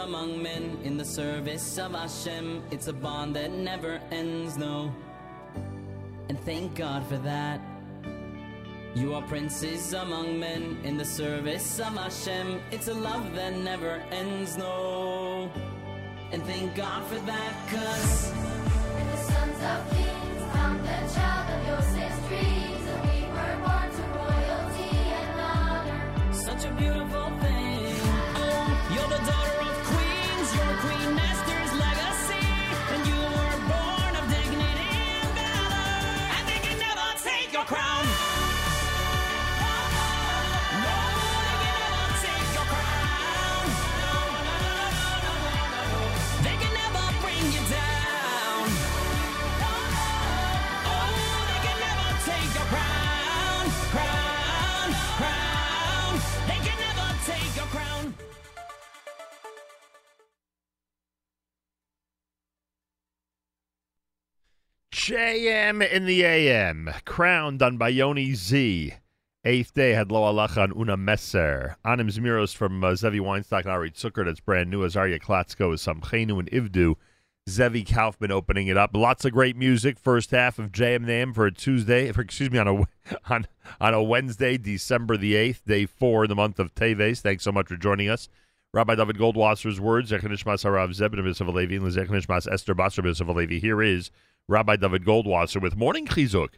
[0.04, 2.64] among men in the service of Hashem.
[2.72, 4.94] It's a bond that never ends, no.
[6.30, 7.62] And thank God for that.
[8.96, 12.62] You are princes among men in the service of Hashem.
[12.72, 15.52] It's a love that never ends, no.
[16.32, 20.09] And thank God for that, cause The sons of
[65.10, 66.92] JM in the AM.
[67.04, 68.94] Crown done by Yoni Z.
[69.44, 71.78] Eighth day had Lo Alacha on Una Messer.
[71.84, 74.24] Anim Zmiros from uh, Zevi Weinstock and Ari Zucker.
[74.24, 74.86] That's brand new.
[74.86, 76.94] Azaria Klatsko is some Samchenu and Ivdu.
[77.50, 78.92] Zevi Kaufman opening it up.
[78.94, 79.98] Lots of great music.
[79.98, 82.12] First half of JM and AM for a Tuesday.
[82.12, 82.84] For, excuse me, on a
[83.34, 83.48] on
[83.82, 87.22] on a Wednesday, December the eighth, day four in the month of Teves.
[87.22, 88.30] Thanks so much for joining us.
[88.76, 90.12] Rabbi David Goldwasser's words.
[90.12, 93.58] Zechanishmas Harav Zebin Levi and Zechanishmas Esther Basar Levi.
[93.58, 94.12] Here is
[94.50, 96.56] Rabbi David Goldwasser with Morning Chizuk.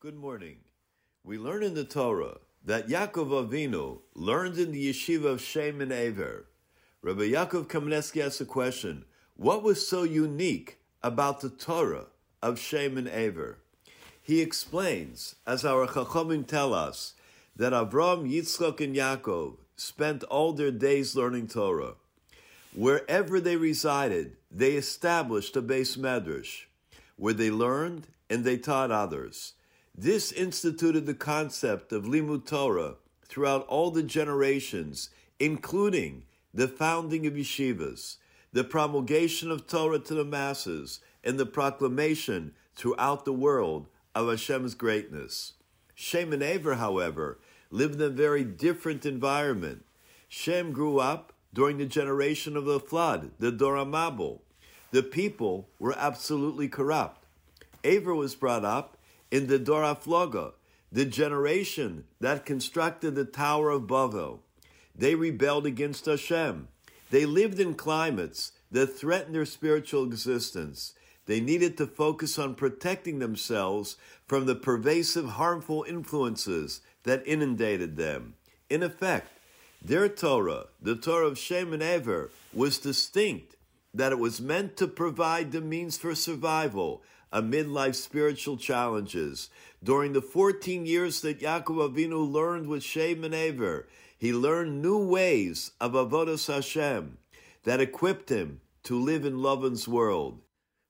[0.00, 0.60] Good morning.
[1.22, 5.92] We learn in the Torah that Yaakov Avinu learned in the yeshiva of Shem and
[5.92, 6.46] Aver.
[7.02, 9.04] Rabbi Yaakov Kamenetsky asks a question
[9.36, 12.06] What was so unique about the Torah
[12.42, 13.58] of Shem and Aver?
[14.22, 17.12] He explains, as our Chachamim tell us,
[17.54, 21.96] that Avram, Yitzchak, and Yaakov spent all their days learning Torah.
[22.74, 26.67] Wherever they resided, they established a beis medrash
[27.18, 29.52] where they learned and they taught others.
[29.94, 32.94] This instituted the concept of Limud Torah
[33.26, 36.22] throughout all the generations, including
[36.54, 38.16] the founding of yeshivas,
[38.52, 44.74] the promulgation of Torah to the masses, and the proclamation throughout the world of Hashem's
[44.74, 45.54] greatness.
[45.94, 47.38] Shem and Aver, however,
[47.70, 49.84] lived in a very different environment.
[50.28, 53.76] Shem grew up during the generation of the flood, the Dor.
[54.90, 57.24] The people were absolutely corrupt.
[57.84, 58.96] Aver was brought up
[59.30, 60.52] in the Dor Afloga,
[60.90, 64.42] the generation that constructed the Tower of Babel.
[64.94, 66.68] They rebelled against Hashem.
[67.10, 70.94] They lived in climates that threatened their spiritual existence.
[71.26, 73.96] They needed to focus on protecting themselves
[74.26, 78.34] from the pervasive harmful influences that inundated them.
[78.70, 79.28] In effect,
[79.80, 83.54] Their Torah, the Torah of Shem and Ever, was distinct,
[83.94, 87.02] that it was meant to provide the means for survival
[87.32, 89.50] amid life's spiritual challenges.
[89.82, 93.86] During the 14 years that Yaakov Avinu learned with Shem and Ever,
[94.16, 97.18] he learned new ways of Avodas Hashem
[97.64, 100.40] that equipped him to live in Lavan's world.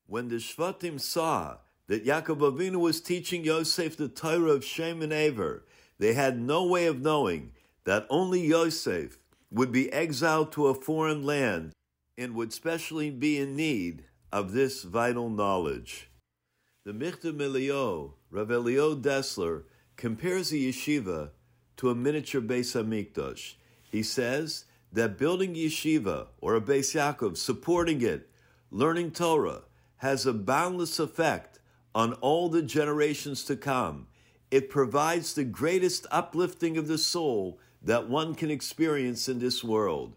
[0.07, 1.59] When the Shvatim saw
[1.89, 5.65] that Yaakov Avinu was teaching Yosef the Torah of Shem and Ever,
[5.99, 7.53] they had no way of knowing
[7.85, 9.19] that only Yosef
[9.51, 11.73] would be exiled to a foreign land
[12.19, 16.11] and would specially be in need of this vital knowledge.
[16.85, 19.63] The Michtav Me'Eliyahu, Rav Eliyahu Dessler,
[19.97, 21.31] compares the yeshiva
[21.77, 23.55] to a miniature Beis Hamikdash.
[23.91, 28.29] He says that building yeshiva or a Beis Yaakov, supporting it,
[28.71, 29.63] learning Torah,
[29.99, 31.61] has a boundless effect
[31.95, 34.09] on all the generations to come.
[34.51, 40.15] It provides the greatest uplifting of the soul that one can experience in this world.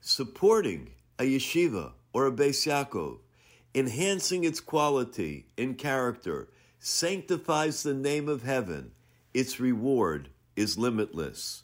[0.00, 0.90] Supporting
[1.22, 3.18] a yeshiva or a Beis Yaakov,
[3.76, 6.48] enhancing its quality and character,
[6.80, 8.90] sanctifies the name of heaven.
[9.32, 11.62] Its reward is limitless.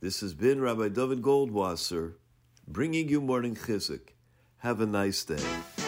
[0.00, 2.12] This has been Rabbi David Goldwasser
[2.68, 4.12] bringing you morning chizuk.
[4.58, 5.79] Have a nice day.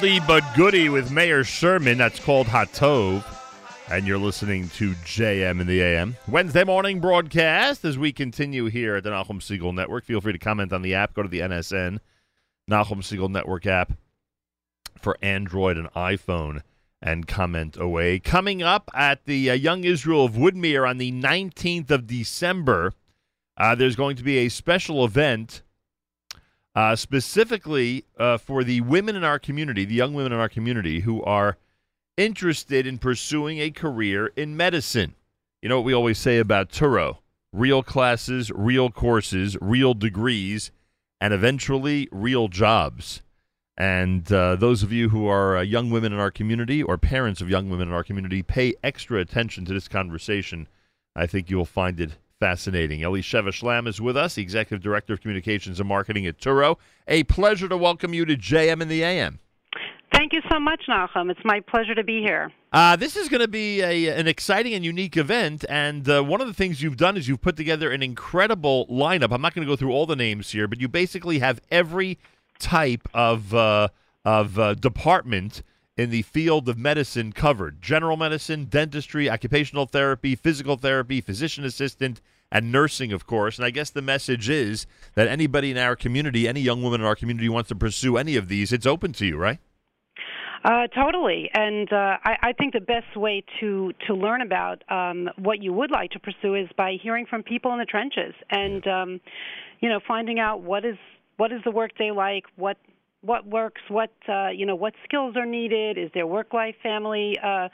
[0.00, 1.98] Oldie but goodie with Mayor Sherman.
[1.98, 3.22] That's called Hatov.
[3.90, 6.16] And you're listening to JM in the AM.
[6.26, 10.06] Wednesday morning broadcast as we continue here at the Nachum Segal Network.
[10.06, 11.12] Feel free to comment on the app.
[11.12, 11.98] Go to the NSN,
[12.70, 13.92] Nachum Segal Network app
[14.98, 16.62] for Android and iPhone
[17.02, 18.20] and comment away.
[18.20, 22.94] Coming up at the uh, Young Israel of Woodmere on the 19th of December,
[23.58, 25.60] uh, there's going to be a special event
[26.74, 31.00] uh, specifically uh, for the women in our community, the young women in our community
[31.00, 31.56] who are
[32.16, 35.14] interested in pursuing a career in medicine.
[35.62, 37.18] You know what we always say about Touro
[37.52, 40.70] real classes, real courses, real degrees,
[41.20, 43.22] and eventually real jobs.
[43.76, 47.40] And uh, those of you who are uh, young women in our community or parents
[47.40, 50.68] of young women in our community, pay extra attention to this conversation.
[51.16, 53.00] I think you will find it fascinating.
[53.00, 56.78] Elisheva Schlam is with us, the Executive Director of Communications and Marketing at Touro.
[57.06, 59.38] A pleasure to welcome you to JM in the AM.
[60.12, 61.30] Thank you so much, Nachum.
[61.30, 62.50] It's my pleasure to be here.
[62.72, 66.40] Uh, this is going to be a, an exciting and unique event, and uh, one
[66.40, 69.32] of the things you've done is you've put together an incredible lineup.
[69.32, 72.18] I'm not going to go through all the names here, but you basically have every
[72.58, 73.88] type of uh,
[74.24, 75.62] of uh, department
[75.96, 82.20] in the field of medicine covered: general medicine, dentistry, occupational therapy, physical therapy, physician assistant,
[82.52, 83.58] and nursing, of course.
[83.58, 87.06] And I guess the message is that anybody in our community, any young woman in
[87.06, 89.58] our community, wants to pursue any of these, it's open to you, right?
[90.62, 95.30] Uh, totally, and uh, I, I think the best way to to learn about um,
[95.38, 98.86] what you would like to pursue is by hearing from people in the trenches, and
[98.86, 99.20] um,
[99.80, 100.98] you know, finding out what is
[101.38, 102.76] what is the work they like, what
[103.22, 107.38] what works, what uh, you know, what skills are needed, is there work life family
[107.42, 107.68] uh,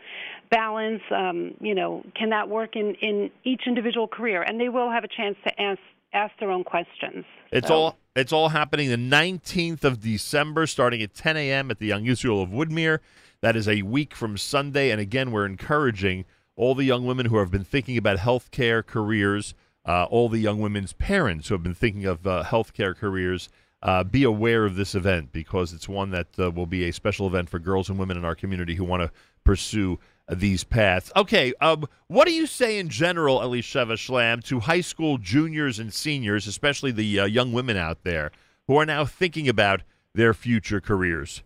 [0.50, 4.90] balance, um, you know, can that work in in each individual career, and they will
[4.90, 5.80] have a chance to ask
[6.12, 7.24] ask their own questions.
[7.52, 11.70] It's So- all it's all happening the 19th of December, starting at 10 a.m.
[11.70, 13.00] at the Young Israel of Woodmere.
[13.42, 16.24] That is a week from Sunday, and again, we're encouraging
[16.56, 19.54] all the young women who have been thinking about healthcare careers,
[19.84, 23.50] uh, all the young women's parents who have been thinking of uh, healthcare careers.
[23.86, 27.28] Uh, be aware of this event because it's one that uh, will be a special
[27.28, 29.12] event for girls and women in our community who want to
[29.44, 29.96] pursue
[30.28, 31.12] these paths.
[31.14, 35.94] Okay, um, what do you say in general, Elisheva Schlam, to high school juniors and
[35.94, 38.32] seniors, especially the uh, young women out there
[38.66, 39.82] who are now thinking about
[40.14, 41.44] their future careers?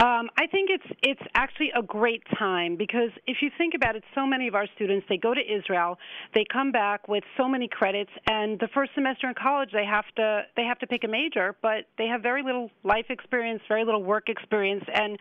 [0.00, 4.04] Um, I think it's it's actually a great time because if you think about it,
[4.14, 5.98] so many of our students they go to Israel,
[6.34, 10.06] they come back with so many credits, and the first semester in college they have
[10.16, 13.84] to they have to pick a major, but they have very little life experience, very
[13.84, 15.18] little work experience, and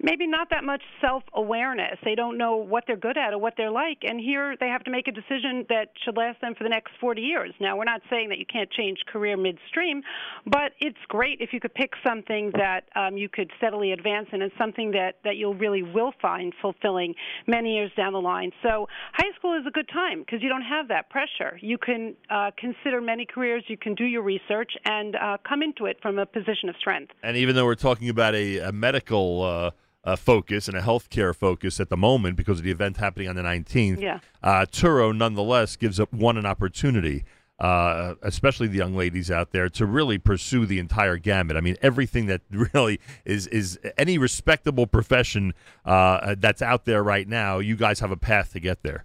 [0.00, 1.98] maybe not that much self awareness.
[2.04, 4.84] They don't know what they're good at or what they're like, and here they have
[4.84, 7.52] to make a decision that should last them for the next 40 years.
[7.60, 10.02] Now, we're not saying that you can't change career midstream,
[10.46, 14.42] but it's great if you could pick something that um, you could steadily advance in
[14.42, 17.14] and something that, that you'll really will find fulfilling
[17.46, 18.50] many years down the line.
[18.62, 21.58] So, high school is a good time because you don't have that pressure.
[21.60, 25.86] You can uh, consider many careers, you can do your research, and uh, come into
[25.86, 27.12] it from a position of strength.
[27.22, 29.70] And even though we're talking about a, a medical uh,
[30.04, 33.36] uh, focus and a healthcare focus at the moment because of the event happening on
[33.36, 34.18] the 19th, Yeah.
[34.42, 37.24] uh, Touro nonetheless gives up one an opportunity,
[37.60, 41.56] uh, especially the young ladies out there, to really pursue the entire gamut.
[41.56, 42.40] I mean, everything that
[42.74, 45.54] really is is any respectable profession
[45.84, 47.58] uh, that's out there right now.
[47.60, 49.04] You guys have a path to get there.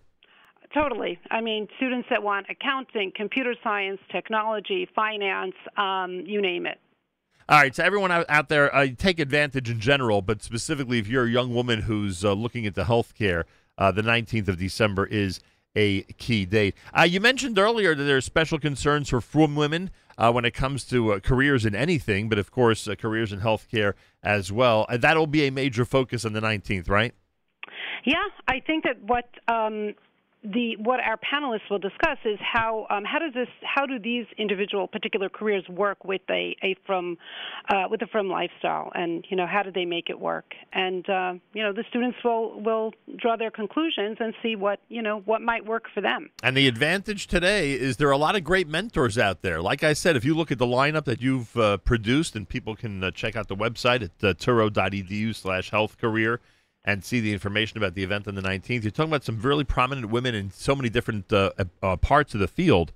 [0.73, 1.17] Totally.
[1.31, 6.79] I mean, students that want accounting, computer science, technology, finance, um, you name it.
[7.49, 11.07] All right, so everyone out, out there, uh, take advantage in general, but specifically if
[11.07, 13.45] you're a young woman who's uh, looking into healthcare,
[13.77, 15.39] uh, the 19th of December is
[15.73, 16.75] a key date.
[16.97, 20.53] Uh, you mentioned earlier that there are special concerns for frum women uh, when it
[20.53, 24.85] comes to uh, careers in anything, but of course, careers in healthcare as well.
[24.91, 27.13] That'll be a major focus on the 19th, right?
[28.03, 29.93] Yeah, I think that what um,
[30.53, 34.25] the what our panelists will discuss is how um, how does this how do these
[34.37, 37.17] individual particular careers work with a, a frum
[37.69, 41.09] uh, with a frum lifestyle and you know how do they make it work and
[41.09, 45.19] uh, you know the students will will draw their conclusions and see what you know
[45.25, 46.29] what might work for them.
[46.43, 49.61] And the advantage today is there are a lot of great mentors out there.
[49.61, 52.75] Like I said, if you look at the lineup that you've uh, produced, and people
[52.75, 56.39] can uh, check out the website at uh, touro.edu slash health career
[56.87, 58.81] and see the information about the event on the 19th.
[58.81, 61.51] You're talking about some really prominent women in so many different uh,
[61.83, 62.93] uh, parts of the field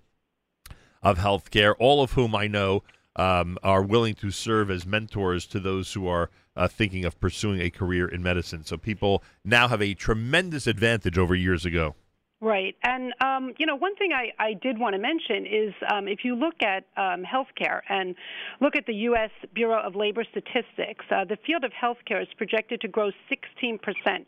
[1.04, 2.84] of healthcare, all of whom I know
[3.18, 7.60] um, are willing to serve as mentors to those who are uh, thinking of pursuing
[7.60, 8.64] a career in medicine.
[8.64, 11.96] So people now have a tremendous advantage over years ago.
[12.44, 12.76] Right.
[12.82, 16.26] And, um, you know, one thing I, I did want to mention is um, if
[16.26, 18.16] you look at um, healthcare and
[18.60, 19.30] look at the U.S.
[19.54, 23.80] Bureau of Labor Statistics, uh, the field of healthcare is projected to grow 16%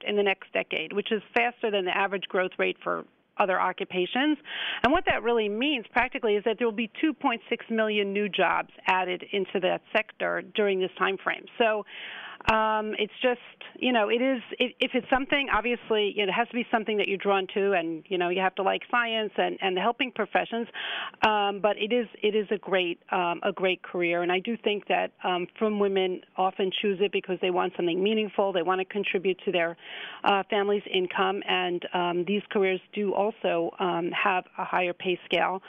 [0.08, 3.04] in the next decade, which is faster than the average growth rate for
[3.38, 4.38] other occupations.
[4.84, 7.40] And what that really means practically is that there will be 2.6
[7.72, 11.46] million new jobs added into that sector during this time frame.
[11.58, 11.84] So
[12.52, 13.40] Um, it's just,
[13.80, 14.42] you know, it is.
[14.60, 18.04] It, if it's something, obviously, it has to be something that you're drawn to, and
[18.10, 20.68] you know, you have to like science and and the helping professions.
[21.26, 24.58] Um, but it is it is a great um, a great career, and I do
[24.58, 28.52] think that um, frum women often choose it because they want something meaningful.
[28.52, 29.78] They want to contribute to their
[30.26, 35.62] uh, family's income, and um, these careers do also um, have a higher pay scale.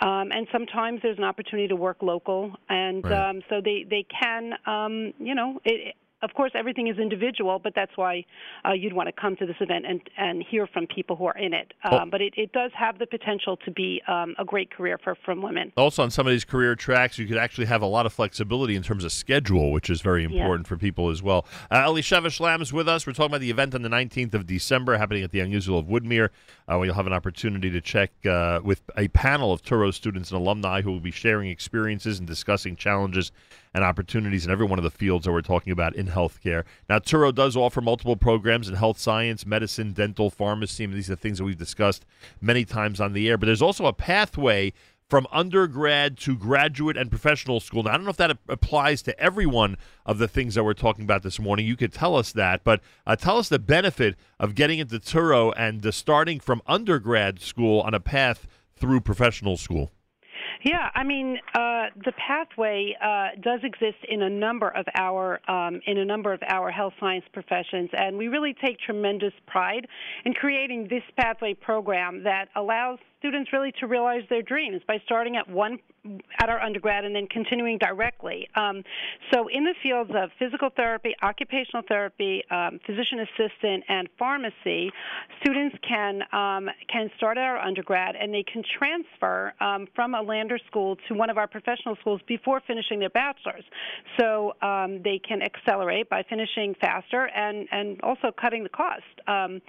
[0.00, 3.30] Um, and sometimes there's an opportunity to work local, and Right.
[3.30, 7.74] um, so they they can, um, you know, it, of course everything is individual, but
[7.74, 8.24] that's why
[8.66, 11.36] uh, you'd want to come to this event and and hear from people who are
[11.38, 11.72] in it.
[11.84, 12.06] Um, Oh.
[12.10, 15.42] But it, it does have the potential to be um, a great career for frum
[15.42, 15.72] women.
[15.76, 18.76] Also, on some of these career tracks, you could actually have a lot of flexibility
[18.76, 20.40] in terms of schedule, which is very Yeah.
[20.42, 21.46] important for people as well.
[21.70, 23.06] Uh, Elisheva Schlam is with us.
[23.06, 25.78] We're talking about the event on the 19th of December happening at the Young Israel
[25.78, 26.28] of Woodmere,
[26.68, 30.30] uh, where you'll have an opportunity to check uh, with a panel of Touro students
[30.30, 33.32] and alumni who will be sharing experiences and discussing challenges
[33.74, 36.64] and opportunities in every one of the fields that we're talking about in healthcare.
[36.88, 40.84] Now, Touro does offer multiple programs in health science, medicine, dental, pharmacy.
[40.84, 42.04] and these are things that we've discussed
[42.40, 43.38] many times on the air.
[43.38, 44.72] But there's also a pathway
[45.12, 47.82] from undergrad to graduate and professional school.
[47.82, 49.76] Now, I don't know if that applies to every one
[50.06, 51.66] of the things that we're talking about this morning.
[51.66, 55.52] You could tell us that, but uh, tell us the benefit of getting into Touro
[55.54, 59.92] and uh, starting from undergrad school on a path through professional school.
[60.64, 65.80] Yeah, I mean, uh, the pathway uh, does exist in a number of our um,
[65.86, 69.88] in a number of our health science professions, and we really take tremendous pride
[70.24, 75.36] in creating this pathway program that allows students really to realize their dreams by starting
[75.36, 75.78] at one
[76.40, 78.48] at our undergrad and then continuing directly.
[78.56, 78.82] Um,
[79.32, 84.90] so, in the fields of physical therapy, occupational therapy, um, physician assistant, and pharmacy,
[85.40, 90.22] students can um, can start at our undergrad and they can transfer um, from a
[90.22, 93.64] Lander school to one of our professional schools before finishing their bachelor's.
[94.18, 99.02] So um, they can accelerate by finishing faster and and also cutting the cost.
[99.28, 99.60] Um,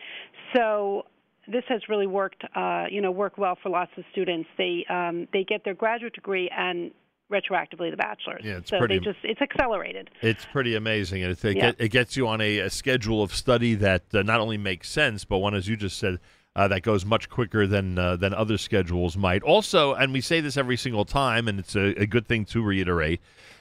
[0.55, 1.05] so
[1.47, 4.49] this has really worked, uh, you know, worked well for lots of students.
[4.57, 6.91] They um, they get their graduate degree and
[7.31, 8.41] retroactively the bachelor's.
[8.43, 10.09] Yeah, it's so pretty- they just it's accelerated.
[10.21, 11.71] It's pretty amazing, and it, it, Yeah.
[11.71, 14.89] get, it gets you on a, a schedule of study that uh, not only makes
[14.89, 16.19] sense, but one, as you just said,
[16.55, 19.41] uh, that goes much quicker than uh, than other schedules might.
[19.43, 22.61] Also, and we say this every single time, and it's a, a good thing to
[22.61, 23.19] reiterate: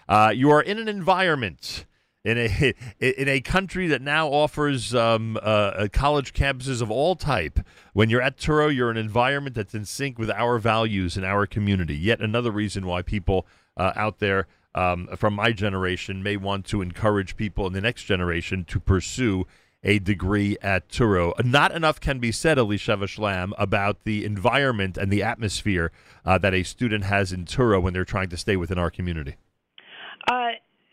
[0.08, 1.86] uh, you are in an environment.
[2.24, 7.58] In a in a country that now offers um, uh, college campuses of all type,
[7.92, 11.46] when you're at Touro, you're an environment that's in sync with our values and our
[11.46, 11.96] community.
[11.96, 13.46] Yet another reason why people
[13.76, 18.04] uh, out there um, from my generation may want to encourage people in the next
[18.04, 19.46] generation to pursue
[19.84, 21.32] a degree at Touro.
[21.44, 25.90] Not enough can be said, Elisheva Schlam, about the environment and the atmosphere
[26.24, 29.34] uh, that a student has in Touro when they're trying to stay within our community.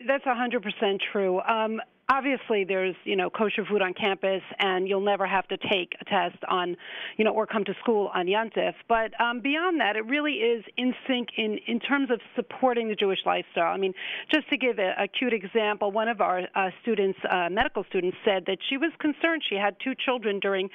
[0.06, 1.40] That's a hundred percent true.
[1.40, 1.80] Um,
[2.10, 6.04] obviously, there's you know kosher food on campus, and you'll never have to take a
[6.04, 6.76] test on,
[7.16, 8.74] you know, or come to school on Yontif.
[8.88, 12.96] But um, beyond that, it really is in sync in in terms of supporting the
[12.96, 13.72] Jewish lifestyle.
[13.72, 13.94] I mean,
[14.32, 18.16] just to give a, a cute example, one of our uh, students, uh, medical students,
[18.24, 19.42] said that she was concerned.
[19.48, 20.68] She had two children during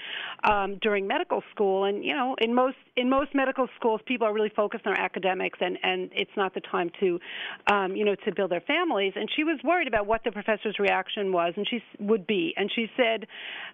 [0.50, 4.34] um, during medical school, and you know, in most in most medical schools, people are
[4.34, 7.20] really focused on their academics, and and it's not the time to,
[7.68, 9.14] um, you know, to build their families.
[9.16, 12.54] And she was worried about what the professor's reaction was, and she would be.
[12.58, 13.28] And she said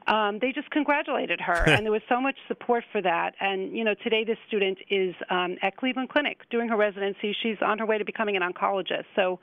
[0.08, 3.34] um, they just congratulated her, and there was so much support for that.
[3.40, 7.36] And you know, today this student is um, at Cleveland Clinic doing her residency.
[7.42, 9.06] She's on her way to becoming an oncologist.
[9.16, 9.40] So,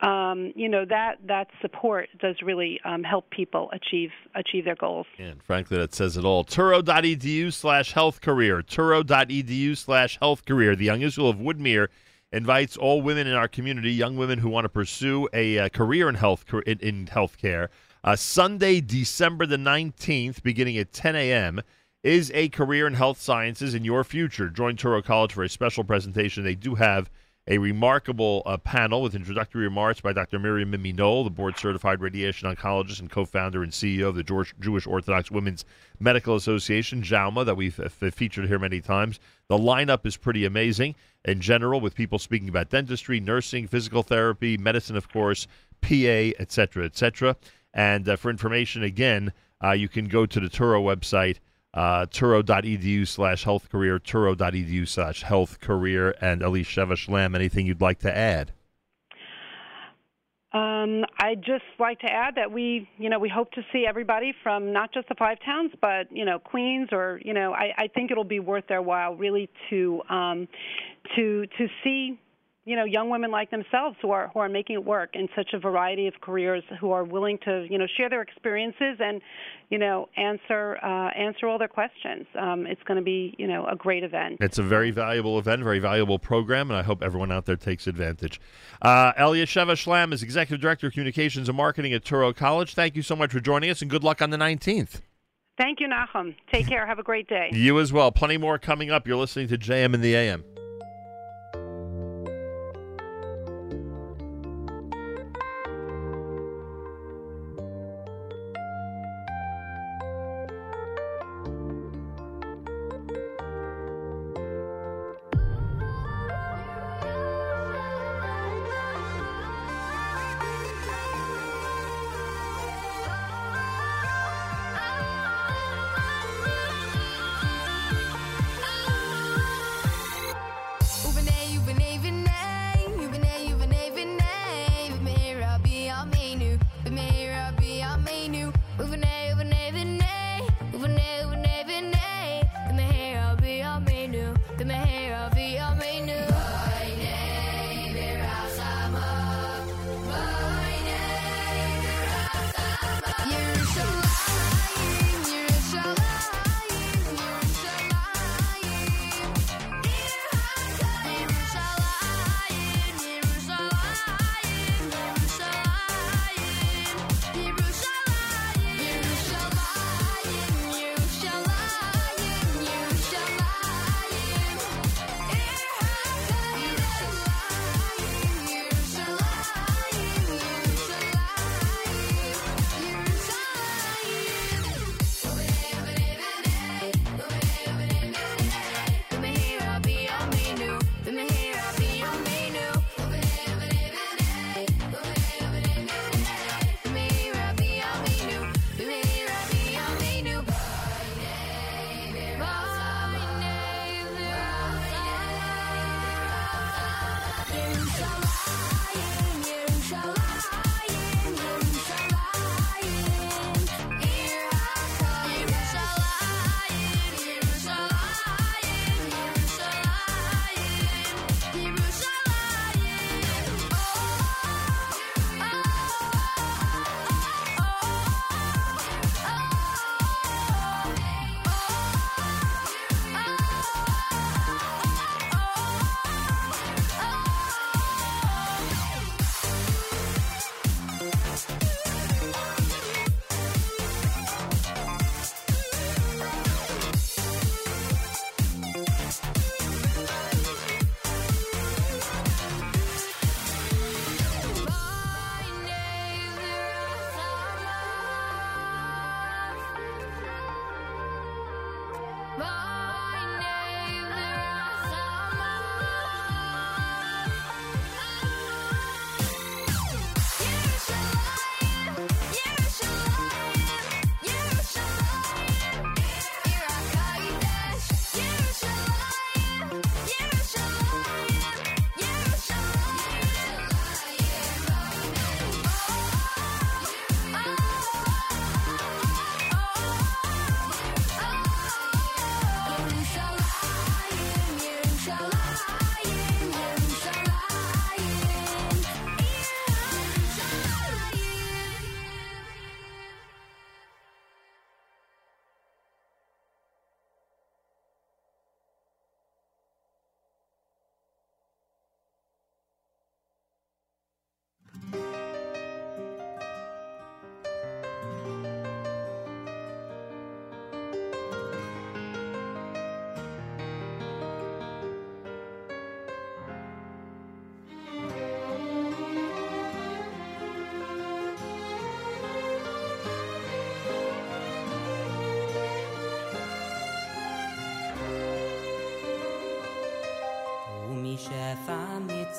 [0.00, 5.06] um, you know, that that support does really um, help people achieve achieve their goals.
[5.18, 6.44] And frankly, that says it all.
[6.44, 8.62] Touro.edu slash health career.
[8.62, 10.76] Touro.edu slash health career.
[10.76, 11.88] The Young Israel of Woodmere
[12.32, 16.08] invites all women in our community, young women who want to pursue a uh, career
[16.08, 17.68] in health in, in healthcare.
[18.04, 21.60] Uh, Sunday, December the 19th, beginning at 10 a.m.,
[22.04, 24.48] is a career in health sciences in your future.
[24.48, 26.44] Join Touro College for a special presentation.
[26.44, 27.10] They do have
[27.50, 30.38] a remarkable uh, panel with introductory remarks by Dr.
[30.38, 34.54] Miriam Miminol, the board certified radiation oncologist and co founder and CEO of the George,
[34.60, 35.64] Jewish Orthodox Women's
[35.98, 39.18] Medical Association, JOWMA, that we've uh, featured here many times.
[39.48, 40.94] The lineup is pretty amazing
[41.24, 45.46] in general, with people speaking about dentistry, nursing, physical therapy, medicine, of course,
[45.80, 47.34] PA, et cetera, et cetera.
[47.72, 49.32] And uh, for information, again,
[49.64, 51.38] uh, you can go to the Touro website
[51.78, 58.00] uh, touro.edu slash health career, touro.edu slash health career, and Elisheva Schlam, anything you'd like
[58.00, 58.50] to add?
[60.52, 64.34] Um, I'd just like to add that we, you know, we hope to see everybody
[64.42, 67.86] from not just the five towns, but you know, Queens, or you know, I, I
[67.86, 70.48] think it'll be worth their while really to um,
[71.14, 72.18] to to see
[72.68, 75.54] you know young women like themselves who are who are making it work in such
[75.54, 79.22] a variety of careers who are willing to you know share their experiences and
[79.70, 82.26] you know answer uh, answer all their questions.
[82.38, 84.36] Um, it's going to be you know a great event.
[84.40, 87.86] It's a very valuable event, very valuable program, and I hope everyone out there takes
[87.86, 88.38] advantage.
[88.82, 92.74] Uh, Elisheva Schlam is Executive Director of Communications and Marketing at Touro College.
[92.74, 95.00] Thank you so much for joining us, and good luck on the 19th.
[95.56, 96.36] Thank you, Nachum.
[96.52, 96.86] Take care.
[96.86, 97.48] Have a great day.
[97.52, 98.12] You as well.
[98.12, 99.08] Plenty more coming up.
[99.08, 100.44] You're listening to JM in the AM.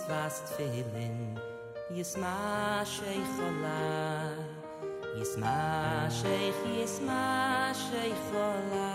[0.09, 1.37] vast fehlen
[1.95, 3.81] jes ma sheikh ala
[5.17, 7.25] jes ma sheikh jes ma
[7.81, 8.93] sheikh ala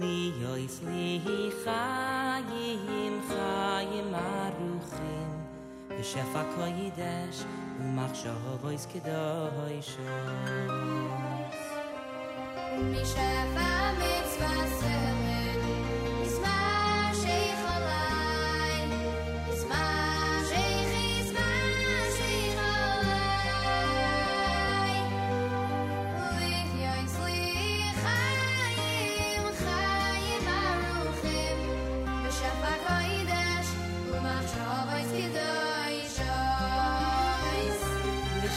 [0.00, 1.84] li yoy sli hi kha
[2.50, 3.54] yi him kha
[3.92, 4.26] yi ma
[4.58, 5.30] rukhin
[5.94, 7.40] be shafa kaydash
[7.82, 9.24] u makhshah va is keda
[12.90, 13.70] mi shafa
[14.00, 15.49] mit vasen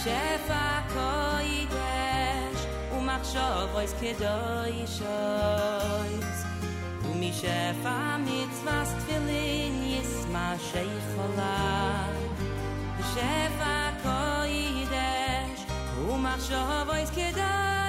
[0.04, 2.66] שפע כה יתש
[2.98, 6.44] ומחשוב אויס כדוי שויס
[7.04, 12.08] ומי שפע מצווה סטפילין ישמה שיכולה.
[13.00, 14.44] ושפע כה
[15.98, 17.83] ומחשוב אויס כדוי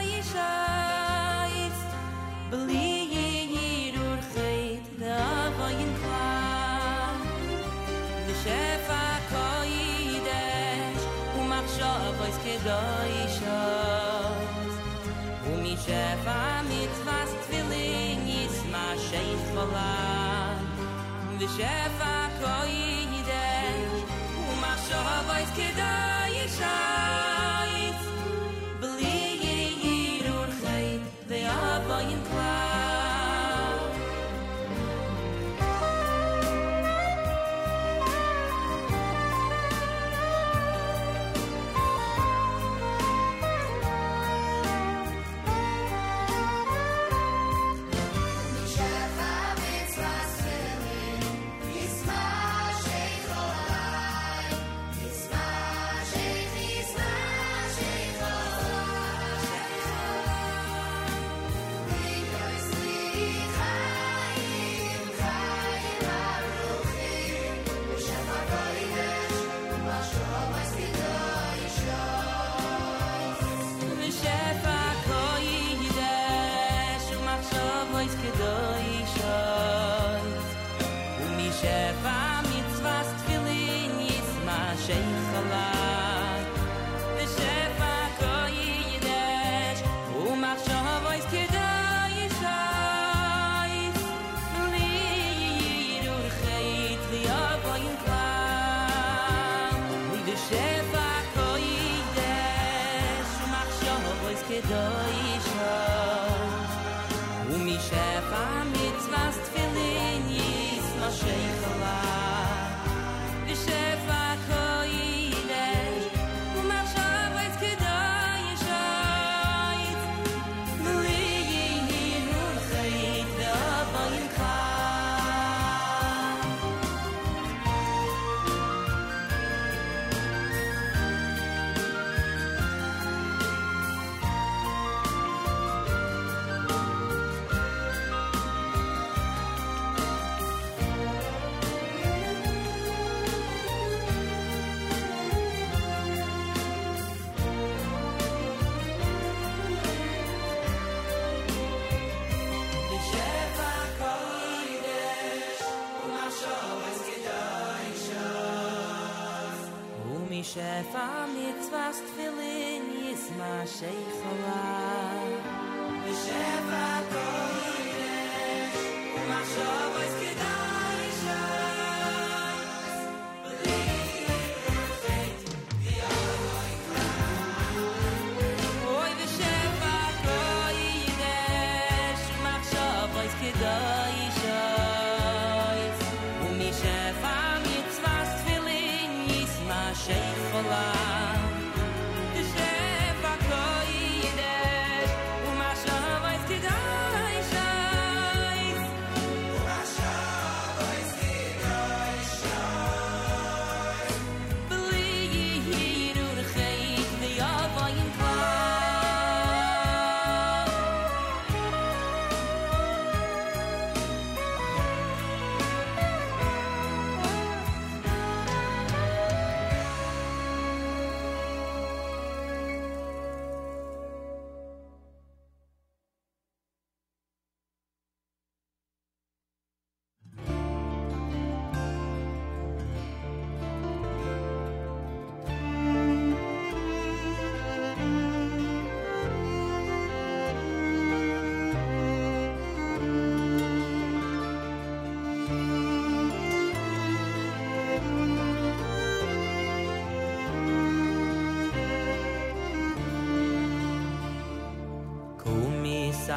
[12.54, 14.44] gedoyshos
[15.50, 19.94] u mi shefa mit vas twilin is ma shein vola
[21.38, 22.14] vi shefa
[24.50, 25.50] u ma shova iz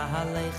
[0.10, 0.57] I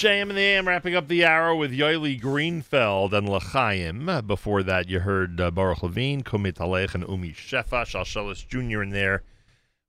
[0.00, 4.26] JM in the AM wrapping up the hour with Yoeli Greenfeld and L'chaim.
[4.26, 8.82] Before that, you heard uh, Baruch Levine, Kumit Alech, and Umi Shefa, Shalshelis Jr.
[8.82, 9.22] in there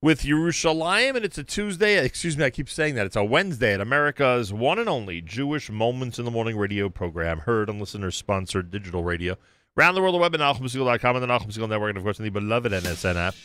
[0.01, 1.15] with Yerushalayim.
[1.15, 2.03] And it's a Tuesday.
[2.03, 3.05] Excuse me, I keep saying that.
[3.05, 7.39] It's a Wednesday at America's one and only Jewish Moments in the Morning radio program,
[7.39, 9.37] heard on listener sponsored digital radio.
[9.77, 12.25] Around the world, the web at NachumSegal.com and the Segal Network, and of course, in
[12.25, 13.35] the beloved NSN app.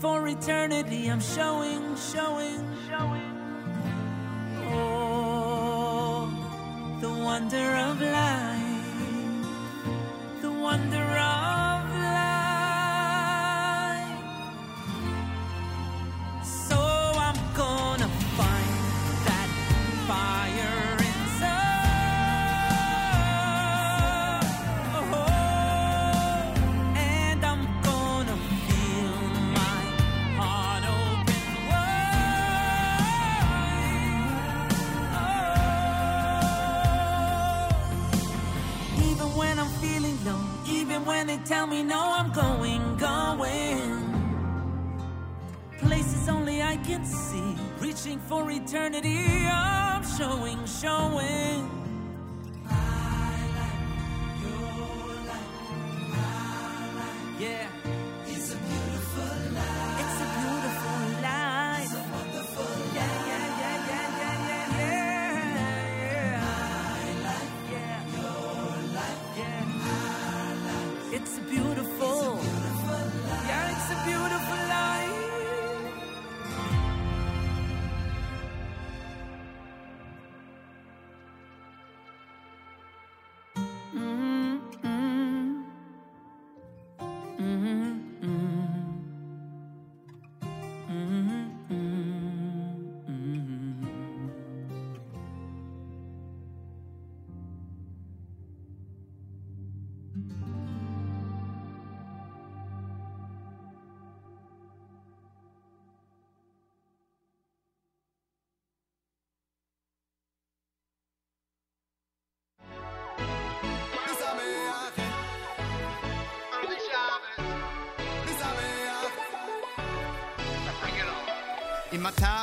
[0.00, 1.10] for eternity.
[1.10, 1.69] I'm showing.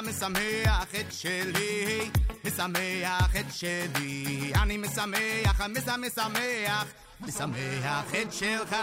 [0.10, 2.10] משמח את שלי,
[2.46, 4.52] משמח את שלי.
[4.62, 6.86] אני משמח, משמח,
[7.22, 8.76] משמח את שלך.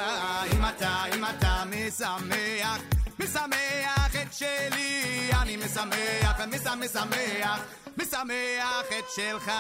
[0.53, 2.81] אם אתה, אם אתה משמח,
[3.19, 5.31] משמח את שלי.
[5.43, 7.61] אני משמח, משמח,
[7.99, 9.51] משמח את שלך.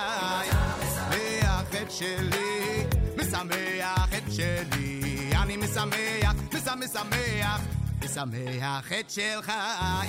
[0.82, 2.84] משמח את שלי,
[3.16, 5.30] משמח את שלי.
[5.42, 7.83] אני משמח, משמח, משמח.
[8.04, 9.52] משמח את שלך,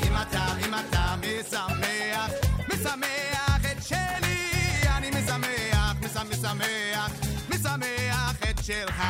[0.03, 2.31] אם אתה, אם אתה משמח,
[2.73, 4.49] משמח את שלי,
[4.97, 7.11] אני משמח, משמח,
[7.49, 9.03] משמח את שלך.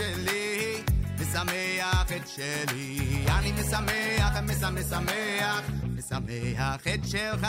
[0.00, 0.82] שלי,
[1.14, 3.24] משמח את שלי.
[3.38, 5.62] אני משמח, משמח,
[5.96, 7.46] משמח את שלך,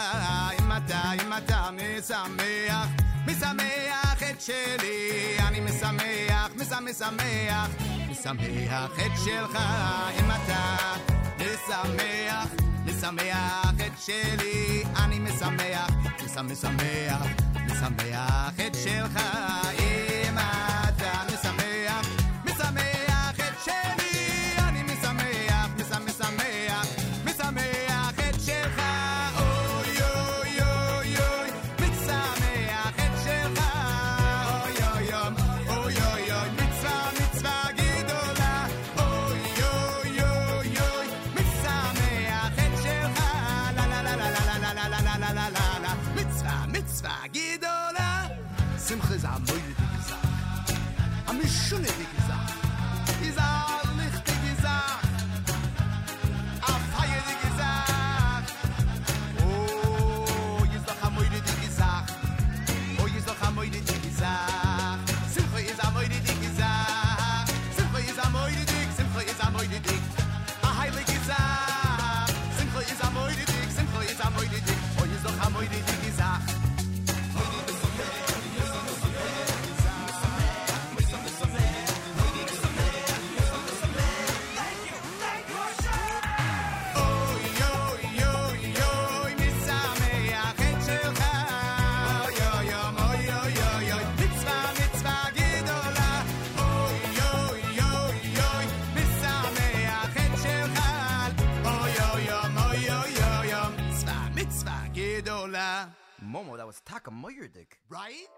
[0.60, 2.88] אם אתה, אם אתה משמח.
[3.28, 7.70] משמח את שלי, אני משמח, משמח,
[8.10, 9.58] משמח את שלך,
[10.20, 10.78] אם אתה
[11.40, 12.48] משמח,
[12.86, 15.90] משמח את שלי, אני משמח,
[16.44, 17.28] משמח,
[17.68, 19.20] משמח את שלך,
[107.04, 107.80] Taka Moyerdick.
[107.90, 108.30] Right?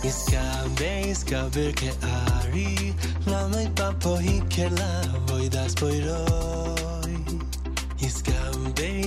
[0.00, 2.96] Iskabe, iskabe ke ari
[3.28, 4.92] Lamay papohi ke la
[5.28, 6.89] voidas poiroi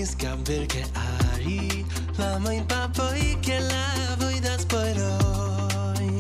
[0.03, 1.85] Iskabe, iskabe ke ari
[2.19, 3.85] Lamay papohi ke la
[4.19, 6.11] voidas poiroi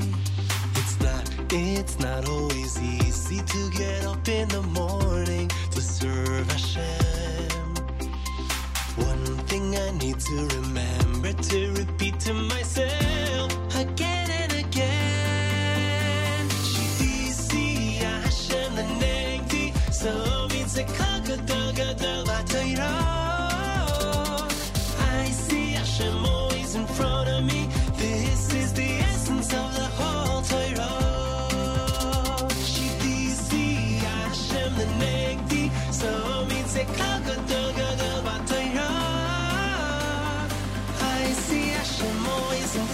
[0.79, 7.73] It's not, it's not always easy to get up in the morning to serve Hashem
[8.95, 16.47] One thing I need to remember to repeat to myself again and again.
[16.69, 20.85] Shivisi Hashem the Negdi, so means a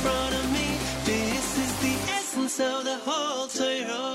[0.04, 0.68] front of me.
[1.06, 4.09] This is the essence of the whole Torah.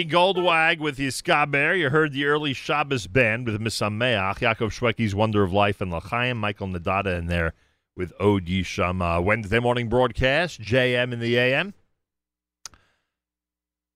[0.00, 1.78] Ari Goldwag with Yiskaber.
[1.78, 6.38] You heard the early Shabbos band with Misameach, Yaakov Shwecky's Wonder of Life, and L'chaim,
[6.38, 7.52] Michael Nadada in there
[7.94, 9.22] with Od Yishama.
[9.22, 11.74] Wednesday morning broadcast, JM in the AM.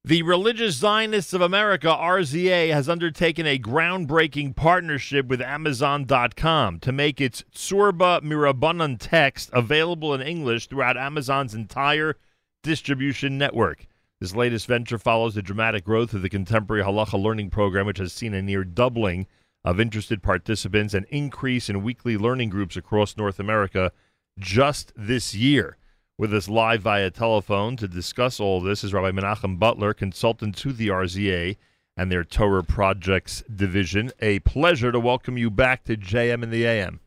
[0.04, 7.18] The Religious Zionists of America, RZA, has undertaken a groundbreaking partnership with Amazon.com to make
[7.18, 12.16] its Tzurba M'Rabanan text available in English throughout Amazon's entire
[12.62, 13.86] distribution network.
[14.20, 18.12] This latest venture follows the dramatic growth of the contemporary halacha learning program, which has
[18.12, 19.26] seen a near doubling
[19.64, 23.92] of interested participants and increase in weekly learning groups across North America
[24.38, 25.76] just this year.
[26.16, 30.72] With us live via telephone to discuss all this is Rabbi Menachem Butler, consultant to
[30.72, 31.56] the RZA
[31.96, 34.12] and their Torah Projects division.
[34.20, 37.00] A pleasure to welcome you back to JM and the AM.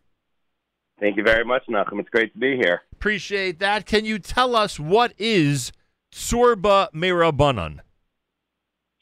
[0.99, 1.99] Thank you very much, Nachum.
[1.99, 2.81] It's great to be here.
[2.91, 3.85] Appreciate that.
[3.85, 5.71] Can you tell us what is
[6.17, 7.79] Tzurba M'Rabanan?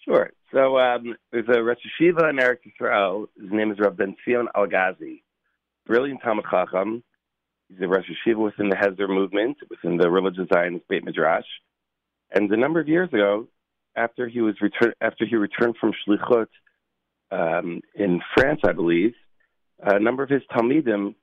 [0.04, 0.32] Sure.
[0.54, 3.28] So um, there's a Rosh Yeshiva in Eretz Yisrael.
[3.42, 5.22] His name is Rabbi Ben Zion Elgazi.
[5.88, 7.04] Brilliant Talmud Chacham.
[7.70, 11.46] He's a Rosh Yeshiva within the Hesder movement, within the religious Zionist Beit Midrash.
[12.32, 13.48] And a number of years ago,
[13.96, 16.48] after he was return, after he returned from Shlichut
[17.32, 19.14] um, in France, I believe,
[19.80, 21.16] a number of his Talmidim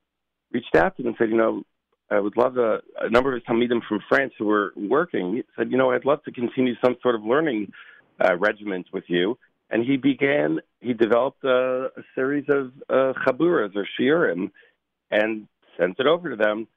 [0.51, 1.63] reached out to him and said, you know,
[2.09, 5.77] I would love a, a number of Talmidim from France who were working said, you
[5.77, 7.71] know, I'd love to continue some sort of learning
[8.23, 9.37] uh, regiment with you.
[9.69, 14.51] And he began, he developed a, a series of uh, chaburas or shiurim
[15.09, 15.47] and
[15.79, 16.67] sent it over to them.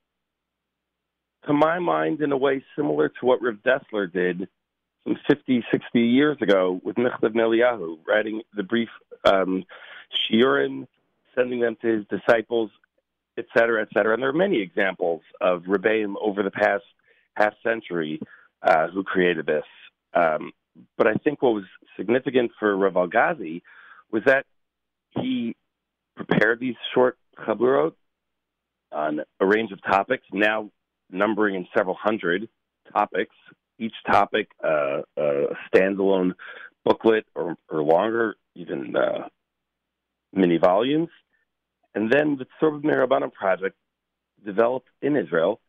[1.47, 4.49] To my mind, in a way similar to what Rav Dessler did
[5.05, 8.89] some 50, 60 years ago with Michtav Me'Eliyahu, writing the brief
[9.25, 9.65] um,
[10.13, 10.87] shiurim,
[11.35, 12.71] sending them to his disciples,
[13.39, 14.15] et cetera, et cetera.
[14.15, 16.85] And there are many examples of Rebbeim over the past
[17.35, 18.21] half century
[18.63, 19.65] uh, who created this.
[20.15, 20.53] Um,
[20.97, 21.65] but I think what was
[21.97, 23.63] significant for Rav Elgazi
[24.11, 24.47] was that
[25.11, 25.57] he
[26.17, 27.95] prepared these short chaburot
[28.93, 30.71] on a range of topics, now
[31.11, 32.49] numbering in several hundred
[32.93, 33.35] topics.
[33.79, 36.33] Each topic uh, a standalone
[36.85, 39.29] booklet or, or longer, even uh,
[40.33, 41.11] mini volumes.
[41.97, 43.75] And then the Tzurba M'Rabanan project
[44.45, 45.61] developed in Israel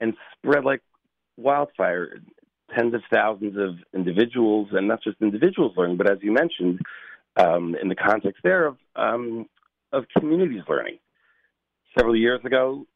[0.00, 0.82] and spread like
[1.36, 2.20] wildfire.
[2.74, 6.80] Tens of thousands of individuals, and not just individuals learning, but as you mentioned,
[7.36, 9.46] um, in the context there of um,
[9.92, 10.98] of communities learning.
[11.96, 12.86] Several years ago,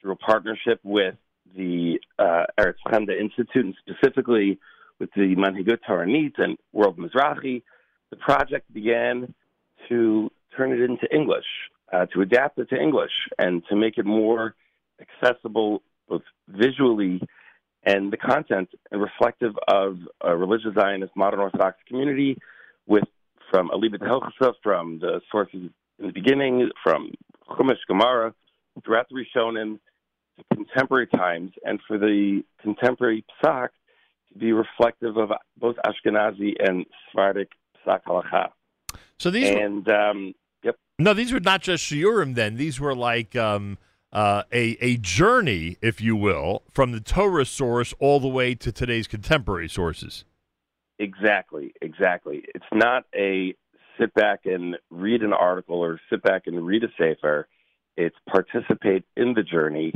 [0.00, 1.16] through a partnership with
[1.54, 4.58] the uh, Eretz Chemda Institute, and specifically
[4.98, 7.62] with the Manhigut Toranit and World Mizrachi,
[8.08, 9.34] the project began
[9.88, 11.46] to turn it into English,
[11.92, 14.54] uh, to adapt it to English, and to make it more
[15.00, 17.20] accessible both visually
[17.82, 22.36] and the content and reflective of a religious Zionist modern Orthodox community
[22.86, 23.04] with
[23.50, 27.12] from Aliba Hilchasa, from the sources in the beginning, from
[27.48, 28.32] Chumash Gemara,
[28.84, 29.80] throughout the Rishonim,
[30.38, 33.70] to contemporary times, and for the contemporary Psak
[34.32, 37.50] to be reflective of both Ashkenazi and Sephardic
[37.84, 38.50] Psak halacha.
[39.18, 40.34] So these and um,
[41.00, 42.34] No, these were not just shiurim.
[42.34, 43.78] Then these were like um,
[44.12, 48.70] uh, a a journey, if you will, from the Torah source all the way to
[48.70, 50.24] today's contemporary sources.
[50.98, 52.44] Exactly, exactly.
[52.54, 53.54] It's not a
[53.98, 57.48] sit back and read an article or sit back and read a sefer.
[57.96, 59.94] It's participate in the journey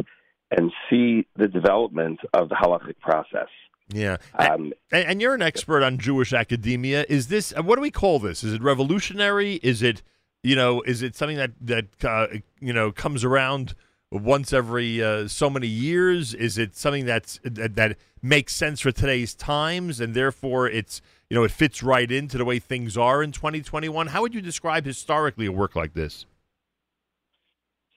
[0.50, 3.48] and see the development of the halachic process.
[3.88, 7.04] Yeah, Um, and, and you're an expert on Jewish academia.
[7.10, 8.42] Is this what do we call this?
[8.42, 9.56] Is it revolutionary?
[9.62, 10.02] Is it
[10.44, 10.82] you know?
[10.82, 12.26] Is it something that that uh,
[12.60, 13.74] you know comes around
[14.12, 16.34] once every uh, so many years?
[16.34, 21.34] Is it something that's that, that makes sense for today's times, and therefore it's you
[21.34, 24.08] know it fits right into the way things are in 2021?
[24.08, 26.26] How would you describe historically a work like this?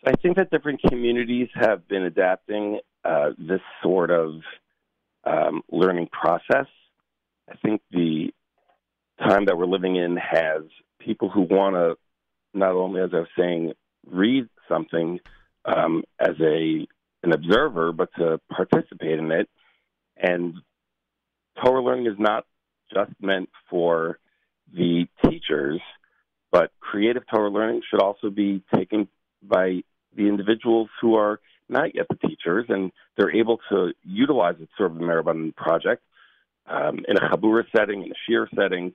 [0.05, 4.41] I think that different communities have been adapting uh, this sort of
[5.25, 6.67] um, learning process.
[7.49, 8.33] I think the
[9.19, 10.63] time that we're living in has
[10.99, 11.97] people who want to
[12.57, 13.73] not only, as I was saying,
[14.05, 15.19] read something
[15.65, 16.87] um, as a
[17.23, 19.49] an observer, but to participate in it.
[20.15, 20.55] And
[21.63, 22.45] Torah learning is not
[22.93, 24.19] just meant for
[24.73, 25.81] the teachers,
[26.51, 29.07] but creative Torah learning should also be taken
[29.41, 29.81] by
[30.15, 34.91] the individuals who are not yet the teachers, and they're able to utilize it sort
[34.91, 36.01] of the Meribon project
[36.65, 38.93] um, in a Chabura setting, in a Shiur setting,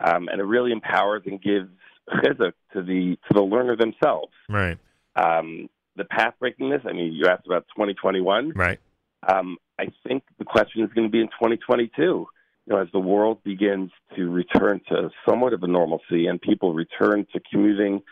[0.00, 1.70] um, and it really empowers and gives
[2.10, 4.32] chizuk to the to the learner themselves.
[4.48, 4.78] Right.
[5.16, 6.86] Um, the path breakingness.
[6.86, 8.52] I mean, you asked about 2021.
[8.54, 8.80] Right.
[9.28, 12.02] Um, I think the question is going to be in 2022.
[12.02, 12.26] You
[12.66, 17.26] know, as the world begins to return to somewhat of a normalcy and people return
[17.32, 18.02] to commuting